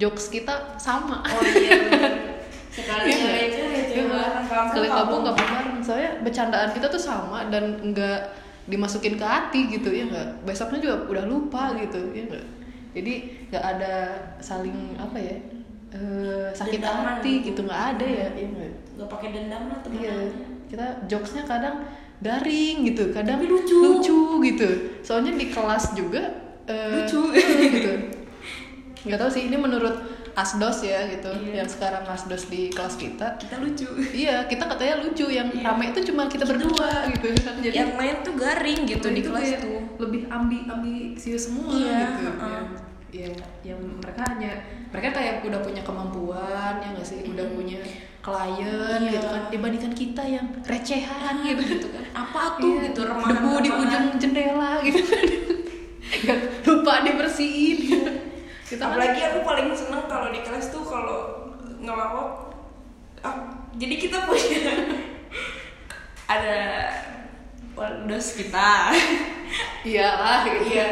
Jokes 0.00 0.32
kita 0.32 0.80
sama. 0.80 1.20
Oh 1.28 1.44
iya 1.44 1.76
sekali 2.78 3.10
Iya 3.10 3.16
nggak? 3.20 3.36
aja 3.36 3.62
Iya 3.68 4.04
kamu 4.48 4.68
sekali 4.72 4.88
kabung 4.88 5.20
nggak 5.26 5.36
bareng. 5.36 5.68
Soalnya 5.84 6.10
bercandaan 6.24 6.70
kita 6.72 6.86
tuh 6.88 7.02
sama 7.02 7.52
dan 7.52 7.76
nggak 7.92 8.20
dimasukin 8.68 9.16
ke 9.16 9.26
hati 9.26 9.60
gitu 9.72 9.88
ya 9.88 10.04
nggak 10.06 10.44
besoknya 10.44 10.78
juga 10.84 10.96
udah 11.08 11.24
lupa 11.24 11.72
gitu 11.80 12.12
ya 12.12 12.22
nggak 12.28 12.44
jadi 12.92 13.14
nggak 13.48 13.64
ada 13.64 13.94
saling 14.38 14.96
apa 15.00 15.16
ya 15.16 15.36
eh, 15.96 16.48
sakit 16.52 16.80
Dendaman 16.80 17.04
hati 17.16 17.32
gitu. 17.40 17.46
gitu 17.52 17.60
nggak 17.64 17.82
ada 17.96 18.06
ya 18.06 18.28
iya 18.36 18.46
nggak 18.52 18.70
nggak 19.00 19.08
pakai 19.08 19.28
dendam 19.32 19.62
lah 19.72 19.78
teman 19.80 19.98
iya 20.04 20.14
kita 20.68 20.86
jokesnya 21.08 21.44
kadang 21.48 21.88
garing 22.20 22.84
gitu 22.84 23.08
kadang 23.14 23.40
Tapi 23.40 23.48
lucu. 23.48 23.78
lucu 23.78 24.20
gitu 24.44 24.68
soalnya 25.00 25.32
di 25.38 25.48
kelas 25.48 25.96
juga 25.96 26.22
eh, 26.68 27.02
Lucu. 27.02 27.32
gitu 27.74 27.92
nggak 29.08 29.18
tahu 29.18 29.30
sih 29.30 29.48
ini 29.48 29.56
menurut 29.56 30.17
asdos 30.32 30.82
ya 30.82 31.06
gitu. 31.06 31.30
Iya. 31.30 31.60
yang 31.60 31.68
sekarang 31.68 32.04
asdos 32.04 32.46
di 32.46 32.68
kelas 32.68 32.94
kita. 32.94 33.36
Kita 33.36 33.56
lucu. 33.56 33.88
Iya 34.10 34.44
kita 34.44 34.64
katanya 34.66 34.98
lucu. 34.98 35.26
Yang 35.26 35.48
Iya. 35.54 35.64
rame 35.66 35.84
itu 35.88 36.00
cuma 36.06 36.26
kita 36.26 36.44
berdua 36.44 36.88
gitu. 37.10 37.28
Kan 37.38 37.54
jadi 37.64 37.74
yang 37.78 37.92
lain 37.94 38.16
tuh 38.20 38.34
garing 38.34 38.80
gitu 38.84 39.06
di 39.08 39.20
itu 39.20 39.28
kelas 39.28 39.48
tuh. 39.58 39.80
lebih 39.98 40.22
ambi 40.26 40.58
ambisius 40.64 41.48
semua 41.48 41.70
Iya, 41.70 42.00
gitu. 42.08 42.24
heeh. 42.28 42.62
ya, 43.08 43.24
ya 43.24 43.28
yang 43.66 43.80
mereka 43.96 44.20
hanya 44.28 44.52
mereka 44.88 45.08
kayak 45.14 45.40
udah 45.42 45.60
punya 45.60 45.80
kemampuan 45.80 46.74
ya 46.76 46.88
nggak 46.92 47.06
sih? 47.06 47.24
Udah 47.24 47.46
punya 47.50 47.80
klien 48.20 49.00
Iya. 49.00 49.10
gitu 49.14 49.26
kan. 49.26 49.42
Dibandingkan 49.48 49.92
kita 49.92 50.22
yang 50.22 50.46
recehan 50.60 51.34
gitu. 51.42 51.62
gitu 51.64 51.86
kan. 51.88 52.04
Apa 52.14 52.56
tuh 52.56 52.68
Iya, 52.74 52.80
gitu 52.88 53.00
debu 53.00 53.10
remahan 53.10 53.60
di 53.60 53.70
ujung 53.70 54.06
jendela 54.16 54.72
gitu. 54.82 55.00
Nggak 56.18 56.38
lupa 56.64 57.04
dibersihin 57.04 57.78
kita 58.68 58.80
kan 58.80 58.88
apalagi 58.92 59.20
aku 59.24 59.38
paling 59.42 59.68
seneng 59.72 60.04
kalau 60.06 60.28
di 60.28 60.40
kelas 60.40 60.68
tuh 60.68 60.84
kalau 60.84 61.20
ngelawak 61.80 62.52
ah, 63.20 63.36
jadi 63.74 63.94
kita 63.96 64.28
punya 64.28 64.60
ada 66.34 66.58
dos 68.04 68.36
kita 68.36 68.92
iya 69.82 70.08
lah 70.14 70.40
Iya. 70.44 70.88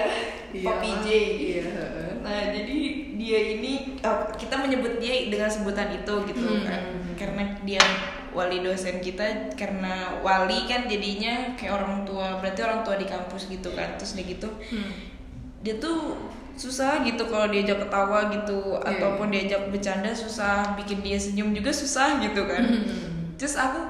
Iya, 0.57 0.73
J. 1.05 1.09
Iya. 1.37 1.62
heeh. 1.69 2.11
Nah, 2.25 2.49
jadi 2.49 2.77
dia 3.19 3.41
ini 3.59 3.99
oh, 4.01 4.25
kita 4.33 4.57
menyebut 4.57 4.97
dia 4.97 5.29
dengan 5.29 5.51
sebutan 5.53 5.93
itu 5.93 6.15
gitu 6.25 6.41
Hmm. 6.41 6.65
kan. 6.65 6.83
Karena 7.19 7.43
dia 7.61 7.83
wali 8.33 8.65
dosen 8.65 9.05
kita 9.05 9.53
karena 9.53 10.17
wali 10.25 10.65
kan 10.65 10.89
jadinya 10.89 11.53
kayak 11.61 11.77
orang 11.77 12.09
tua, 12.09 12.41
berarti 12.41 12.61
orang 12.65 12.81
tua 12.87 12.97
di 12.97 13.05
kampus 13.05 13.53
gitu 13.53 13.69
kan. 13.77 14.01
Terus 14.01 14.17
dia 14.17 14.25
gitu 14.25 14.49
Hmm. 14.73 14.93
dia 15.61 15.77
tuh 15.77 16.17
susah 16.57 17.05
gitu 17.05 17.29
kalau 17.29 17.47
diajak 17.47 17.79
ketawa 17.79 18.33
gitu 18.33 18.81
Iya, 18.81 18.88
ataupun 18.97 19.29
diajak 19.29 19.69
bercanda 19.69 20.11
susah, 20.11 20.73
bikin 20.75 21.01
dia 21.01 21.16
senyum 21.16 21.53
juga 21.53 21.69
susah 21.71 22.19
gitu 22.19 22.49
kan. 22.49 22.64
Hmm. 22.64 23.37
Terus 23.37 23.55
aku 23.55 23.81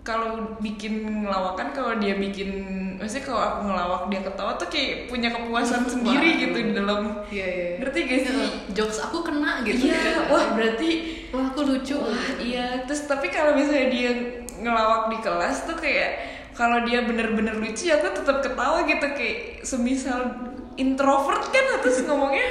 kalau 0.00 0.54
bikin 0.62 1.26
ngelawakan 1.26 1.74
kalau 1.74 1.98
dia 1.98 2.14
bikin 2.14 2.62
maksudnya 2.94 3.26
kalau 3.26 3.42
aku 3.42 3.58
ngelawak 3.66 4.02
dia 4.06 4.20
ketawa 4.22 4.54
tuh 4.54 4.70
kayak 4.70 5.10
punya 5.10 5.34
kepuasan 5.34 5.82
sendiri 5.84 6.28
Wah. 6.30 6.40
gitu 6.46 6.58
di 6.62 6.72
dalam 6.72 7.00
Iya, 7.26 7.46
iya. 7.50 7.68
ngerti 7.82 7.98
gak 8.06 8.18
sih? 8.22 8.34
Jokes 8.70 8.98
aku 9.02 9.26
kena 9.26 9.66
gitu. 9.66 9.90
Iya, 9.90 10.30
wah 10.30 10.54
berarti 10.54 10.90
Wah, 11.34 11.50
aku 11.50 11.60
lucu. 11.66 11.98
wah 11.98 12.30
iya. 12.38 12.86
Terus 12.86 13.10
tapi 13.10 13.34
kalau 13.34 13.58
misalnya 13.58 13.90
dia 13.90 14.10
ngelawak 14.62 15.10
di 15.10 15.18
kelas 15.20 15.66
tuh 15.66 15.74
kayak 15.74 16.10
kalau 16.56 16.86
dia 16.86 17.02
bener-bener 17.04 17.58
lucu 17.58 17.90
aku 17.90 18.06
tetap 18.16 18.40
ketawa 18.40 18.86
gitu 18.86 19.06
kayak 19.12 19.60
semisal 19.60 20.22
introvert 20.76 21.44
kan 21.48 21.80
terus 21.80 22.04
ngomongnya 22.04 22.48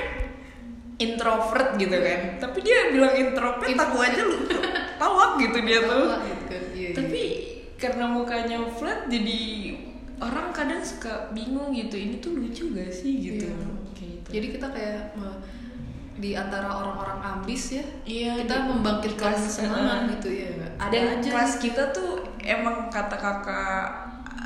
introvert 0.95 1.75
gitu 1.75 1.97
kan. 1.97 2.19
Tapi 2.39 2.57
dia 2.61 2.89
bilang 2.89 3.13
introvert 3.13 3.67
aku 3.67 3.97
aja 3.99 4.21
lu 4.23 4.38
tawa 4.95 5.35
gitu 5.38 5.57
dia 5.61 5.79
tuh. 5.83 6.07
Ketawa 6.07 6.17
gitu. 6.23 6.55
Iya, 6.55 6.59
iya. 6.73 6.89
Tapi 6.95 7.21
karena 7.75 8.05
mukanya 8.07 8.57
flat 8.71 9.11
jadi 9.11 9.39
orang 10.15 10.55
kadang 10.55 10.79
suka 10.79 11.27
bingung 11.35 11.75
gitu 11.75 11.99
ini 11.99 12.23
tuh 12.23 12.39
lucu 12.39 12.71
gak 12.71 12.88
sih 12.88 13.19
gitu. 13.19 13.51
Iya. 13.51 13.67
Gitu. 13.99 14.29
Jadi 14.31 14.47
kita 14.55 14.67
kayak 14.71 15.01
di 16.15 16.31
antara 16.31 16.71
orang-orang 16.71 17.19
ambis 17.19 17.75
ya, 17.75 17.83
Iya, 18.07 18.39
kita 18.39 18.55
di- 18.55 18.67
membangkitkan 18.71 19.35
semangat 19.35 20.15
gitu 20.15 20.31
ya. 20.31 20.47
Ada 20.79 21.19
aja. 21.19 21.27
kelas 21.27 21.53
kita 21.59 21.91
tuh 21.91 22.23
emang 22.39 22.88
kata 22.88 23.19
kakak 23.19 23.88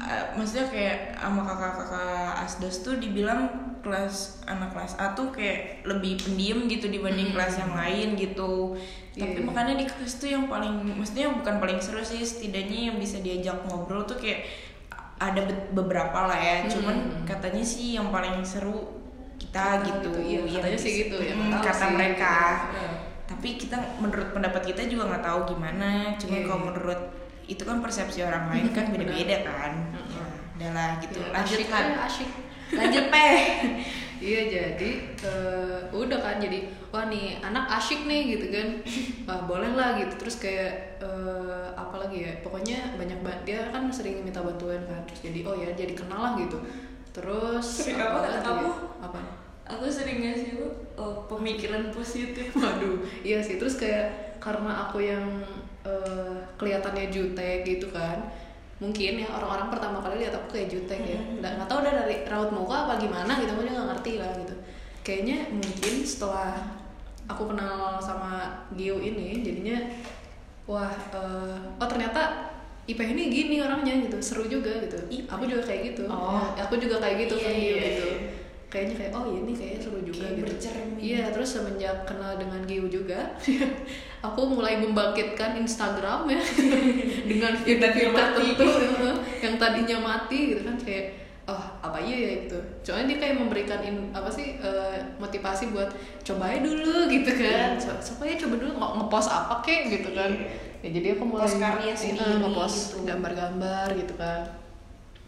eh, 0.10 0.26
maksudnya 0.34 0.66
kayak 0.68 0.98
sama 1.14 1.42
kakak-kakak 1.44 2.10
asdos 2.42 2.82
tuh 2.82 2.98
dibilang 2.98 3.46
kelas 3.80 4.16
anak 4.44 4.74
kelas 4.74 4.98
A 4.98 5.14
tuh 5.14 5.30
kayak 5.30 5.86
lebih 5.86 6.18
pendiam 6.18 6.66
gitu 6.66 6.90
dibanding 6.90 7.30
Hmm. 7.30 7.36
kelas 7.38 7.54
yang 7.58 7.74
lain 7.74 8.08
gitu 8.16 8.76
tapi 9.12 9.36
Iya. 9.36 9.46
makanya 9.46 9.74
di 9.76 9.86
kelas 9.86 10.14
tuh 10.18 10.28
yang 10.28 10.46
paling 10.46 10.74
maksudnya 10.90 11.30
bukan 11.30 11.56
paling 11.58 11.78
seru 11.78 12.02
sih 12.02 12.20
setidaknya 12.22 12.90
yang 12.90 12.98
bisa 12.98 13.20
diajak 13.20 13.62
ngobrol 13.64 14.04
tuh 14.04 14.16
kayak 14.16 14.50
ada 15.18 15.44
be- 15.44 15.72
beberapa 15.74 16.26
lah 16.26 16.36
ya 16.36 16.58
Hmm. 16.60 16.70
cuman 16.70 16.96
katanya 17.24 17.62
sih 17.62 17.94
yang 17.94 18.10
paling 18.10 18.40
seru 18.42 19.00
kita 19.38 19.82
gitu 19.82 20.12
Iya, 20.12 20.40
Yang 20.42 20.56
katanya 20.58 20.80
sih 20.80 20.94
gitu 21.00 21.18
ya. 21.18 21.34
Hmm, 21.34 21.52
kata 21.56 21.72
sih. 21.82 21.92
mereka 21.94 22.36
Heeh. 22.68 22.94
tapi 23.26 23.50
kita 23.56 23.78
menurut 23.98 24.30
pendapat 24.32 24.62
kita 24.66 24.82
juga 24.86 25.04
nggak 25.08 25.24
tahu 25.24 25.40
gimana 25.50 25.90
cuma 26.16 26.34
Iya, 26.34 26.44
kalau 26.44 26.58
iya. 26.58 26.68
menurut 26.68 27.02
itu 27.50 27.66
kan 27.66 27.82
persepsi 27.82 28.22
orang 28.22 28.54
lain 28.54 28.70
kan 28.70 28.86
beda-beda 28.94 29.38
kan. 29.42 29.74
Heeh. 29.98 30.14
ya, 30.14 30.26
udahlah 30.56 30.92
gitu. 31.02 31.18
Iya, 31.18 31.34
lanjut 31.34 31.58
asyik 31.58 31.68
kan 31.74 31.86
asyik. 32.06 32.30
lanjut 32.78 33.06
peh 33.10 33.38
Iya 34.20 34.42
jadi 34.52 34.90
eh, 35.24 35.80
udah 35.96 36.20
kan 36.20 36.44
jadi 36.44 36.68
wah 36.92 37.08
nih 37.08 37.40
anak 37.40 37.72
asyik 37.80 38.04
nih 38.04 38.36
gitu 38.36 38.52
kan. 38.52 38.68
Wah 39.24 39.48
boleh 39.48 39.72
lah 39.80 39.96
gitu. 39.96 40.12
Terus 40.20 40.44
kayak 40.44 41.00
eh, 41.00 41.68
apa 41.72 41.96
lagi 42.04 42.28
ya 42.28 42.32
pokoknya 42.44 43.00
banyak 43.00 43.24
banget 43.24 43.42
dia 43.48 43.60
kan 43.72 43.88
sering 43.88 44.20
minta 44.28 44.44
bantuan 44.44 44.84
kan. 44.84 45.00
Terus 45.08 45.32
jadi 45.32 45.40
oh 45.48 45.56
ya 45.56 45.72
jadi 45.72 45.96
kenal 45.96 46.20
lah 46.20 46.34
gitu. 46.36 46.60
Terus 47.16 47.64
Sering 47.88 47.96
apa 48.04 48.18
lagi 48.28 48.40
kamu? 48.44 48.68
ya? 48.68 48.74
apa? 49.08 49.20
Aku 49.70 49.86
sering 49.88 50.20
ngasih 50.20 50.60
lu 50.60 50.68
oh, 51.00 51.24
pemikiran 51.32 51.88
positif. 51.96 52.52
Waduh, 52.60 53.00
iya 53.24 53.40
sih. 53.40 53.56
Terus 53.56 53.80
kayak 53.80 54.36
karena 54.44 54.90
aku 54.90 55.00
yang 55.00 55.24
eh, 55.86 56.36
kelihatannya 56.60 57.12
jutek 57.12 57.64
gitu 57.64 57.92
kan, 57.94 58.32
mungkin 58.80 59.20
ya 59.20 59.28
orang-orang 59.32 59.68
pertama 59.72 59.98
kali 60.00 60.24
lihat 60.24 60.34
aku 60.40 60.56
kayak 60.56 60.72
jutek 60.72 61.02
ya. 61.04 61.20
Nggak 61.40 61.52
nggak 61.60 61.68
tahu 61.70 61.80
udah 61.84 61.94
dari 62.04 62.16
raut 62.28 62.52
muka 62.52 62.76
apa 62.88 62.94
gimana 63.00 63.32
gitu, 63.40 63.52
aku 63.54 63.64
juga 63.64 63.76
nggak 63.80 63.90
ngerti 63.96 64.14
lah 64.20 64.32
gitu. 64.40 64.56
Kayaknya 65.04 65.38
mungkin 65.52 65.94
setelah 66.04 66.52
aku 67.30 67.44
kenal 67.54 68.02
sama 68.02 68.64
Gio 68.74 68.98
ini, 69.00 69.46
jadinya 69.46 69.78
wah, 70.66 70.92
eh, 71.16 71.56
oh 71.80 71.88
ternyata 71.88 72.52
IP 72.90 72.98
ini 73.06 73.30
gini 73.30 73.56
orangnya 73.62 73.94
gitu, 74.10 74.18
seru 74.18 74.50
juga 74.50 74.74
gitu. 74.82 74.98
IP? 75.14 75.30
Aku 75.30 75.46
juga 75.46 75.62
kayak 75.62 75.94
gitu. 75.94 76.10
Oh. 76.10 76.42
Aku 76.58 76.82
juga 76.82 76.98
kayak 76.98 77.30
gitu 77.30 77.36
kan 77.38 77.54
Gio 77.54 77.76
iya, 77.78 77.86
gitu. 77.86 78.08
iya. 78.10 78.39
Kayaknya 78.70 78.96
kayak 78.96 79.12
oh 79.12 79.26
ini 79.28 79.52
kayaknya 79.52 79.80
seru 79.82 80.00
juga 80.00 80.22
Kayak 80.22 80.36
gitu. 80.36 80.46
bercermin. 80.46 80.98
Iya, 81.02 81.24
terus 81.34 81.50
semenjak 81.52 81.98
kenal 82.06 82.38
dengan 82.38 82.62
Giu 82.64 82.86
juga, 82.86 83.20
aku 84.28 84.42
mulai 84.46 84.78
membangkitkan 84.78 85.58
Instagram 85.58 86.30
ya 86.30 86.38
dengan 87.30 87.54
Yang 87.58 87.80
tadinya 87.82 87.90
fitur 87.90 88.14
mati. 88.14 88.46
tertentu 88.54 88.66
ya, 89.02 89.14
yang 89.42 89.56
tadinya 89.58 89.98
mati 90.00 90.40
gitu 90.48 90.62
kan 90.64 90.78
kayak 90.78 91.06
oh 91.46 91.58
apa 91.82 91.98
iya 91.98 92.18
ya 92.20 92.32
gitu. 92.46 92.60
Soalnya 92.84 93.06
dia 93.10 93.18
kayak 93.18 93.36
memberikan 93.38 93.82
in- 93.82 94.14
apa 94.14 94.30
sih 94.30 94.62
eh, 94.62 94.98
motivasi 95.18 95.74
buat 95.74 95.90
cobain 96.22 96.62
dulu 96.62 97.10
gitu 97.10 97.32
kan. 97.34 97.74
Iya. 97.74 97.82
So, 97.82 97.90
supaya 97.98 98.38
coba 98.38 98.56
dulu 98.56 98.72
nge- 98.76 98.94
ngepost 99.02 99.30
apa 99.30 99.56
kek 99.60 99.90
gitu 99.90 100.14
kan. 100.14 100.30
Ya 100.80 100.90
jadi 100.92 101.18
aku 101.18 101.26
mulai 101.26 101.50
karya 101.50 101.92
eh, 101.92 102.38
ngepost 102.38 103.02
gitu. 103.02 103.10
gambar-gambar 103.10 103.98
gitu 103.98 104.14
kan. 104.14 104.46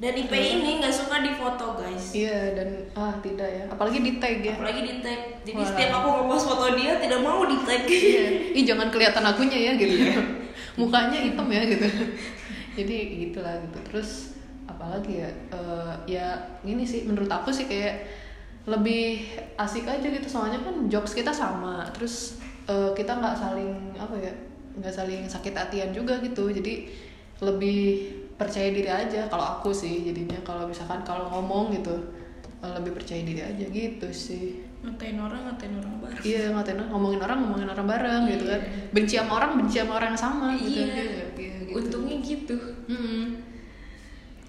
Dan 0.02 0.18
IP 0.18 0.34
ini 0.34 0.82
nggak 0.82 0.90
suka 0.90 1.22
difoto 1.22 1.78
guys 1.78 2.10
Iya 2.10 2.58
dan 2.58 2.70
ah 2.98 3.14
tidak 3.22 3.46
ya, 3.46 3.64
apalagi 3.70 4.02
di 4.02 4.18
tag 4.18 4.42
ya. 4.42 4.58
apalagi 4.58 4.82
di 4.82 4.94
tag 4.98 5.46
jadi 5.46 5.62
setiap 5.62 5.92
aku 6.02 6.08
ngepost 6.26 6.46
foto 6.50 6.66
dia 6.74 6.98
tidak 6.98 7.22
mau 7.22 7.46
di 7.46 7.58
tag 7.62 7.86
Iya. 7.86 8.26
Ih 8.58 8.64
jangan 8.66 8.90
kelihatan 8.90 9.22
akunya 9.22 9.58
ya 9.70 9.72
gitu. 9.78 9.94
Mukanya 10.82 11.22
hitam 11.22 11.46
ya 11.54 11.62
gitu. 11.70 11.86
Jadi 12.82 12.96
gitulah 13.28 13.60
gitu. 13.62 13.80
Terus 13.92 14.40
apalagi 14.66 15.22
ya? 15.22 15.30
Eh, 15.52 15.94
ya 16.18 16.40
ini 16.64 16.82
sih 16.88 17.04
menurut 17.04 17.28
aku 17.28 17.52
sih 17.52 17.68
kayak 17.68 18.08
lebih 18.66 19.28
asik 19.60 19.84
aja 19.84 20.08
gitu 20.08 20.28
soalnya 20.30 20.64
kan 20.64 20.88
jokes 20.88 21.14
kita 21.14 21.30
sama. 21.30 21.84
Terus 21.92 22.40
eh, 22.66 22.90
kita 22.98 23.20
nggak 23.20 23.36
saling 23.38 23.94
apa 24.00 24.16
ya? 24.18 24.34
nggak 24.72 24.96
saling 24.96 25.28
sakit 25.28 25.52
hatian 25.52 25.92
juga 25.92 26.18
gitu. 26.24 26.48
Jadi 26.48 26.88
lebih 27.44 28.21
percaya 28.42 28.74
diri 28.74 28.90
aja 28.90 29.30
kalau 29.30 29.46
aku 29.56 29.70
sih 29.70 30.02
jadinya 30.02 30.42
kalau 30.42 30.66
misalkan 30.66 31.06
kalau 31.06 31.30
ngomong 31.30 31.70
gitu 31.72 31.94
lebih 32.62 32.94
percaya 32.94 33.22
diri 33.22 33.42
aja 33.42 33.66
gitu 33.68 34.08
sih. 34.10 34.62
ngatain 34.82 35.18
orang 35.18 35.46
ngatain 35.46 35.78
orang 35.78 35.94
baru 35.98 36.14
Iya 36.22 36.50
ngatain 36.54 36.78
orang, 36.78 36.90
ngomongin 36.90 37.22
orang 37.22 37.38
ngomongin 37.42 37.70
orang 37.70 37.86
bareng 37.86 38.22
gitu 38.28 38.44
kan. 38.46 38.62
Iya. 38.62 38.82
Benci 38.90 39.16
sama 39.18 39.32
orang 39.38 39.52
benci 39.58 39.78
sama 39.78 39.94
orang 39.98 40.10
yang 40.14 40.22
sama 40.22 40.48
gitu. 40.58 40.82
iya 40.82 40.86
Iya, 40.90 41.04
iya, 41.06 41.26
gitu. 41.38 41.78
untungnya 41.78 42.18
gitu 42.18 42.58
Mm-mm. 42.90 43.26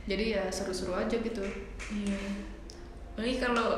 Jadi 0.03 0.25
ya 0.33 0.43
seru-seru 0.49 0.93
aja 0.93 1.13
gitu. 1.15 1.45
iya 1.93 2.21
Apalagi 3.13 3.37
kalau 3.39 3.69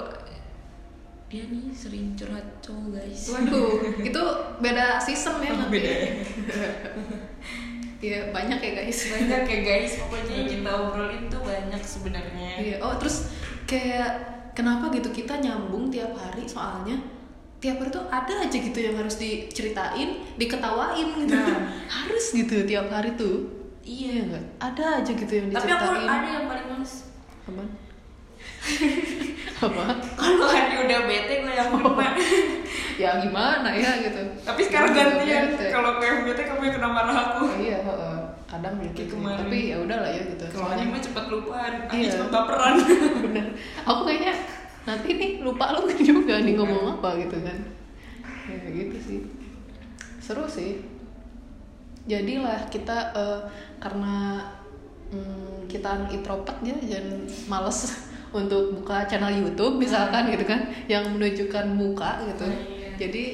dia 1.27 1.43
nih 1.51 1.75
sering 1.75 2.15
curhat 2.15 2.47
cowok 2.63 2.95
guys 2.95 3.35
Waduh, 3.35 3.83
itu 4.11 4.23
beda 4.59 4.99
season 4.99 5.43
ya 5.43 5.51
nanti. 5.59 5.75
Beda 5.75 5.91
ya? 5.91 6.11
Iya 8.05 8.21
banyak 8.29 8.61
ya 8.61 8.73
guys. 8.85 8.99
banyak 9.17 9.43
ya 9.49 9.59
guys 9.65 9.93
pokoknya 10.05 10.33
yang 10.45 10.49
kita 10.53 10.71
obrolin 10.77 11.25
tuh 11.33 11.41
banyak 11.41 11.83
sebenarnya 11.83 12.51
Iya. 12.61 12.77
Oh 12.85 12.95
terus 13.01 13.33
kayak 13.65 14.11
kenapa 14.53 14.93
gitu 14.93 15.09
kita 15.09 15.41
nyambung 15.41 15.89
tiap 15.89 16.13
hari 16.13 16.45
soalnya 16.45 17.01
tiap 17.65 17.81
hari 17.81 17.89
tuh 17.89 18.05
ada 18.13 18.45
aja 18.45 18.57
gitu 18.61 18.77
yang 18.77 18.93
harus 18.93 19.17
diceritain, 19.17 20.21
diketawain 20.37 21.09
gitu. 21.17 21.33
Nah. 21.33 21.65
harus 21.97 22.25
gitu 22.37 22.69
tiap 22.69 22.93
hari 22.93 23.17
tuh. 23.17 23.49
iya 23.85 24.25
enggak? 24.25 24.45
Ada 24.61 25.05
aja 25.05 25.13
gitu 25.13 25.33
yang 25.33 25.49
tapi 25.53 25.69
aku 25.69 25.85
diceritain. 25.93 26.09
ada 26.09 26.29
yang 26.29 26.45
paling 26.49 26.67
males 26.73 26.93
Apaan? 27.45 27.69
Apa? 29.65 29.85
kalau 30.17 30.49
Adi 30.49 30.77
udah 30.89 31.01
bete 31.05 31.35
gue 31.45 31.53
yang 31.53 31.69
kena 31.69 32.09
ya 32.95 33.11
gimana 33.19 33.69
ya 33.73 33.93
gitu. 34.01 34.21
tapi 34.43 34.61
sekarang 34.63 34.91
juga 34.93 35.03
gantian 35.19 35.45
bete. 35.51 35.67
kalau 35.73 35.91
gue 35.97 36.07
yang 36.07 36.21
bete 36.23 36.43
kamu 36.45 36.61
yang 36.63 36.75
kena 36.75 36.89
marah 36.89 37.17
aku 37.17 37.43
Oh, 37.45 37.57
iya, 37.59 37.79
heeh. 37.81 38.17
kadang 38.45 38.75
gitu. 38.79 38.95
Kayak 38.95 39.11
kemarin. 39.11 39.39
Tapi 39.43 39.59
ya 39.67 39.77
udahlah 39.83 40.11
ya 40.11 40.23
gitu. 40.25 40.45
kalau 40.49 40.67
Adi 40.71 40.85
mah 40.87 41.01
cepet 41.01 41.25
lupaan 41.27 41.73
Adi 41.87 41.97
Iya. 41.99 42.11
cepet 42.13 42.29
baperan 42.31 42.75
bener. 43.27 43.47
Aku 43.83 44.01
kayaknya 44.05 44.33
nanti 44.85 45.09
nih 45.13 45.31
lupa 45.41 45.65
lu 45.75 45.83
juga 46.15 46.35
nih 46.39 46.55
ngomong 46.55 46.85
apa 46.97 47.09
gitu 47.19 47.37
kan. 47.41 47.59
Ya 48.47 48.69
gitu 48.71 48.97
sih. 49.01 49.19
Seru 50.21 50.47
sih. 50.47 50.85
Jadilah 52.05 52.69
kita 52.69 53.11
eh, 53.13 53.41
karena 53.81 54.45
mm, 55.09 55.67
kita 55.67 56.05
introvert 56.07 56.59
ya 56.61 56.77
dan 56.85 57.25
males 57.49 57.97
untuk 58.35 58.75
buka 58.75 59.07
channel 59.07 59.31
YouTube 59.31 59.79
misalkan 59.79 60.27
gitu 60.29 60.43
kan 60.43 60.67
yang 60.91 61.07
menunjukkan 61.09 61.71
muka 61.71 62.19
gitu. 62.29 62.45
Oh, 62.45 62.51
iya. 62.51 62.91
Jadi 62.99 63.25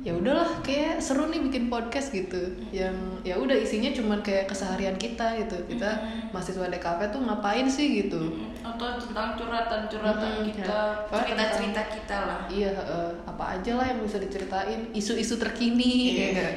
ya 0.00 0.16
udahlah 0.16 0.64
kayak 0.64 0.96
seru 0.96 1.28
nih 1.28 1.40
bikin 1.40 1.68
podcast 1.68 2.12
gitu. 2.12 2.40
Yang 2.68 2.96
ya 3.20 3.36
udah 3.36 3.52
isinya 3.52 3.88
cuman 3.92 4.20
kayak 4.20 4.48
keseharian 4.48 4.96
kita 4.96 5.40
gitu. 5.40 5.56
Kita 5.66 5.90
mahasiswa 6.32 6.68
DKV 6.68 7.00
tuh 7.08 7.20
ngapain 7.24 7.64
sih 7.64 8.04
gitu? 8.04 8.20
Atau 8.60 8.96
tentang 8.96 9.36
curhatan-curhatan 9.36 10.30
Hmm, 10.36 10.44
kita 10.48 10.78
ya. 11.04 11.16
cerita-cerita 11.24 11.82
kita 11.90 12.16
lah. 12.16 12.40
Iya 12.48 12.72
eh, 12.76 13.12
apa 13.24 13.44
aja 13.56 13.72
lah 13.76 13.86
yang 13.88 14.00
bisa 14.00 14.16
diceritain. 14.16 14.92
Isu-isu 14.92 15.36
terkini. 15.36 16.16
Iya. 16.16 16.28
ya 16.32 16.50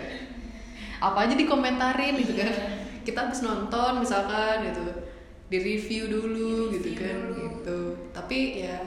apa 1.08 1.28
aja 1.28 1.36
dikomentarin 1.36 2.16
gitu 2.16 2.36
kan. 2.36 2.48
Iya. 2.48 2.68
kita 3.04 3.28
habis 3.28 3.44
nonton 3.44 4.00
misalkan 4.00 4.64
gitu 4.64 4.80
di 5.54 5.62
review 5.62 6.10
dulu 6.10 6.74
gitu 6.74 6.98
kan 6.98 7.30
gitu. 7.38 7.80
Tapi 8.10 8.66
ya 8.66 8.82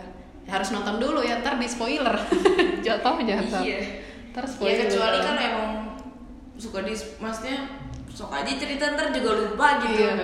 harus 0.50 0.74
nonton 0.74 0.98
dulu 0.98 1.22
ya 1.22 1.38
ntar 1.38 1.62
di 1.62 1.70
spoiler. 1.70 2.18
Jatuhnya 2.86 3.38
ntar 3.46 3.62
iya. 3.62 4.02
Ntar 4.34 4.42
ya 4.42 4.50
spoiler. 4.50 4.78
kecuali 4.90 5.18
kan 5.22 5.36
emang 5.38 5.70
suka 6.58 6.82
di 6.82 6.90
maksudnya 7.22 7.70
sok 8.10 8.34
aja 8.34 8.50
cerita 8.58 8.98
ntar 8.98 9.14
juga 9.14 9.30
lupa 9.38 9.78
gitu. 9.86 10.02
Iya. 10.02 10.14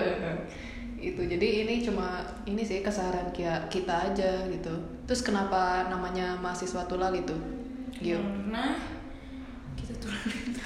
itu 1.02 1.18
jadi 1.18 1.66
ini 1.66 1.82
cuma 1.82 2.22
ini 2.46 2.62
sih 2.62 2.78
kia- 3.34 3.66
kita 3.70 4.10
aja 4.10 4.46
gitu. 4.50 4.74
Terus 5.06 5.22
kenapa 5.22 5.90
namanya 5.90 6.38
mahasiswa 6.38 6.86
tula 6.86 7.10
gitu 7.10 7.34
Gio? 7.98 8.18
Karena 8.18 8.78
kita 9.78 9.94
tulalit 9.98 10.61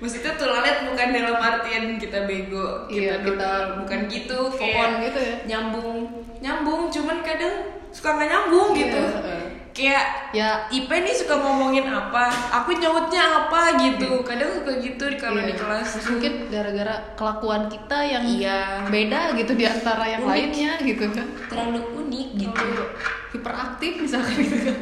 maksudnya 0.00 0.32
tulalit 0.34 0.76
bukan 0.82 1.08
dalam 1.12 1.36
artian 1.36 1.84
kita 1.94 2.24
bego 2.24 2.88
Iya, 2.88 3.20
kita, 3.20 3.30
kita 3.30 3.50
dodol. 3.52 3.64
bukan 3.84 4.00
gitu 4.06 4.38
kayak 4.50 4.88
gitu 5.04 5.18
ya 5.20 5.34
nyambung 5.46 6.08
nyambung 6.38 6.88
cuman 6.88 7.20
kadang 7.20 7.54
suka 7.90 8.08
nggak 8.14 8.28
nyambung 8.28 8.68
gitu 8.72 8.96
Iya, 8.96 9.18
heeh. 9.20 9.44
kayak 9.70 10.04
ya 10.30 10.48
IP 10.68 10.88
nih 10.88 11.12
suka 11.12 11.36
ngomongin 11.36 11.86
apa 11.86 12.26
aku 12.50 12.72
nyautnya 12.72 13.22
apa 13.44 13.76
gitu 13.78 14.22
kadang 14.22 14.50
suka 14.52 14.72
gitu 14.78 15.04
kalau 15.14 15.38
iya. 15.38 15.46
di 15.46 15.54
kelas 15.54 15.88
mungkin 16.06 16.32
gara-gara 16.48 16.94
kelakuan 17.14 17.62
kita 17.66 17.98
yang 18.00 18.24
Iya. 18.24 18.58
beda 18.88 19.20
gitu 19.36 19.52
di 19.52 19.64
antara 19.64 20.04
yang 20.06 20.22
Unik. 20.22 20.32
lainnya 20.32 20.72
gitu 20.80 21.04
kan 21.10 21.26
terlalu 21.46 21.80
unik 21.98 22.28
gitu 22.36 22.50
Terlalu 22.56 22.84
hiperaktif 23.30 23.92
misalkan 24.00 24.36
gitu 24.38 24.56
kan 24.64 24.76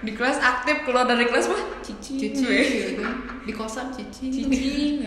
di 0.00 0.12
kelas 0.16 0.38
aktif 0.40 0.88
keluar 0.88 1.04
dari 1.04 1.28
kelas 1.28 1.46
mah 1.52 1.62
cici. 1.84 2.16
cici. 2.16 2.44
Gitu. 2.44 3.00
Kan 3.02 3.16
di 3.44 3.52
kosan 3.52 3.92
cici. 3.92 4.32
Cici. 4.32 5.00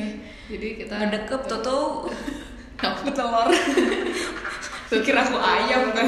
Jadi 0.50 0.68
kita 0.80 0.94
ngedekep 1.00 1.42
toto. 1.50 2.08
Apa? 2.84 3.08
telur. 3.16 3.48
Pikir 4.92 5.16
aku 5.16 5.38
ayam 5.40 5.96
kan? 5.96 6.08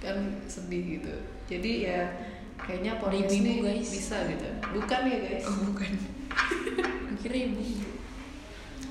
Kan 0.00 0.16
sedih 0.48 0.98
gitu. 0.98 1.14
Jadi 1.44 1.90
ya 1.92 2.08
kayaknya 2.56 2.96
podcast 2.96 3.36
ini 3.36 3.60
guys. 3.60 3.88
bisa 3.88 4.16
gitu. 4.26 4.48
Bukan 4.72 5.00
ya 5.06 5.18
guys? 5.22 5.44
Oh 5.44 5.56
bukan. 5.68 5.92
Kira 7.20 7.36
ibu 7.36 7.62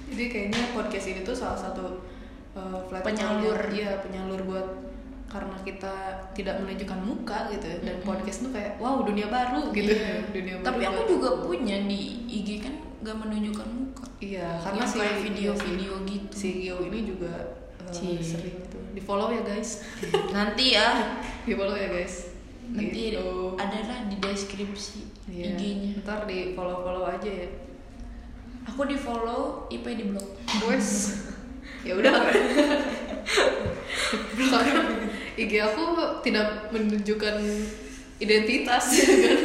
jadi 0.07 0.23
kayaknya 0.31 0.63
podcast 0.71 1.07
ini 1.11 1.21
tuh 1.27 1.35
salah 1.35 1.59
satu 1.59 1.99
uh, 2.55 2.79
Penyalur. 3.03 3.59
iya 3.75 3.99
penyalur 3.99 4.39
buat 4.47 4.67
karena 5.27 5.59
kita 5.59 5.93
tidak 6.31 6.55
menunjukkan 6.63 6.99
muka 7.03 7.51
gitu 7.51 7.67
ya, 7.67 7.77
dan 7.83 7.95
podcast 7.99 8.47
tuh 8.47 8.51
kayak 8.55 8.79
wow 8.79 9.03
dunia 9.03 9.27
baru 9.27 9.75
gitu 9.75 9.91
Iya. 9.91 10.23
dunia 10.31 10.53
baru 10.57 10.65
tapi 10.65 10.81
aku 10.83 11.01
juga 11.05 11.29
punya 11.43 11.83
di 11.83 12.01
IG 12.25 12.63
kan 12.63 12.73
gak 13.03 13.17
menunjukkan 13.19 13.67
muka 13.67 14.05
iya 14.19 14.55
karena 14.63 14.81
Yang 14.81 14.89
si 14.89 14.97
kayak 14.97 15.17
video-video 15.21 15.93
gitu. 16.07 16.31
si 16.33 16.47
Gio 16.63 16.77
ini 16.81 16.99
juga 17.03 17.33
uh, 17.77 17.91
Cie. 17.91 18.17
sering 18.17 18.55
itu 18.57 18.79
di 18.95 19.01
follow 19.03 19.29
ya 19.29 19.43
guys 19.43 19.83
nanti 20.35 20.65
ya 20.73 20.87
di 21.47 21.53
follow 21.53 21.75
ya 21.75 21.91
guys 21.91 22.31
nanti 22.67 23.11
Gitu. 23.11 23.27
ada 23.55 23.77
lah 23.83 23.99
di 24.07 24.15
deskripsi 24.17 24.99
Iya. 25.27 25.55
IG-nya 25.55 25.91
ntar 26.01 26.23
di 26.23 26.51
follow 26.51 26.83
follow 26.83 27.03
aja 27.03 27.27
ya 27.27 27.47
aku 28.63 28.83
di 28.83 28.95
follow 28.95 29.67
IP 29.67 29.83
di 29.91 30.05
blog 30.07 30.27
Wes. 30.67 31.19
ya 31.87 31.95
udah 31.95 32.11
soalnya 34.37 35.06
IG 35.37 35.53
aku 35.61 35.83
tidak 36.25 36.73
menunjukkan 36.73 37.37
identitas 38.17 38.89
ya 38.97 39.05
kan? 39.05 39.39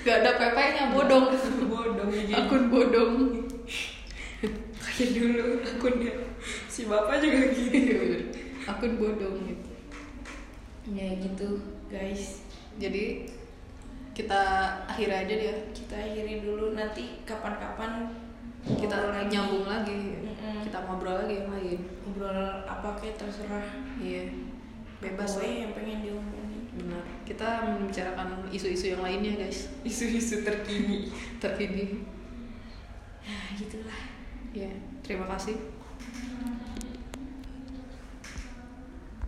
Gak 0.00 0.16
ada 0.24 0.30
PP-nya 0.40 0.84
bodong. 0.96 1.28
Bodong 1.68 2.08
akun 2.32 2.72
bodong. 2.72 3.12
Kayak 4.80 5.08
dulu 5.12 5.60
akunnya 5.60 6.12
si 6.72 6.88
bapak 6.88 7.20
juga 7.20 7.52
gitu. 7.52 8.32
Akun 8.64 8.96
bodong 8.96 9.36
gitu. 9.44 9.70
Ya 10.96 11.12
gitu 11.20 11.60
guys. 11.92 12.40
Jadi 12.80 13.28
kita 14.16 14.40
akhiri 14.88 15.12
aja 15.12 15.34
dia 15.36 15.54
kita 15.76 16.00
akhiri 16.00 16.40
dulu. 16.40 16.72
Nanti 16.72 17.20
kapan-kapan 17.28 18.08
kita 18.64 19.12
lagi. 19.12 19.36
nyambung 19.36 19.68
lagi. 19.68 20.24
Mm-mm. 20.24 20.64
kita 20.64 20.88
ngobrol 20.88 21.20
lagi 21.20 21.44
yang 21.44 21.52
lain. 21.52 21.80
Ngobrol 22.08 22.64
apa 22.64 22.96
kayak 22.96 23.20
terserah. 23.20 23.68
Iya 24.00 24.47
bebas 24.98 25.38
lah 25.38 25.46
yang 25.46 25.72
pengen 25.74 26.02
diomongin. 26.02 26.62
Benar. 26.78 27.04
Kita 27.26 27.66
membicarakan 27.66 28.50
isu-isu 28.50 28.94
yang 28.94 29.02
lainnya 29.02 29.38
guys. 29.38 29.70
Isu-isu 29.88 30.46
terkini. 30.46 31.10
Terkini. 31.38 32.02
Ya 33.22 33.38
gitulah. 33.58 34.00
Ya 34.56 34.70
terima 35.04 35.28
kasih 35.28 35.56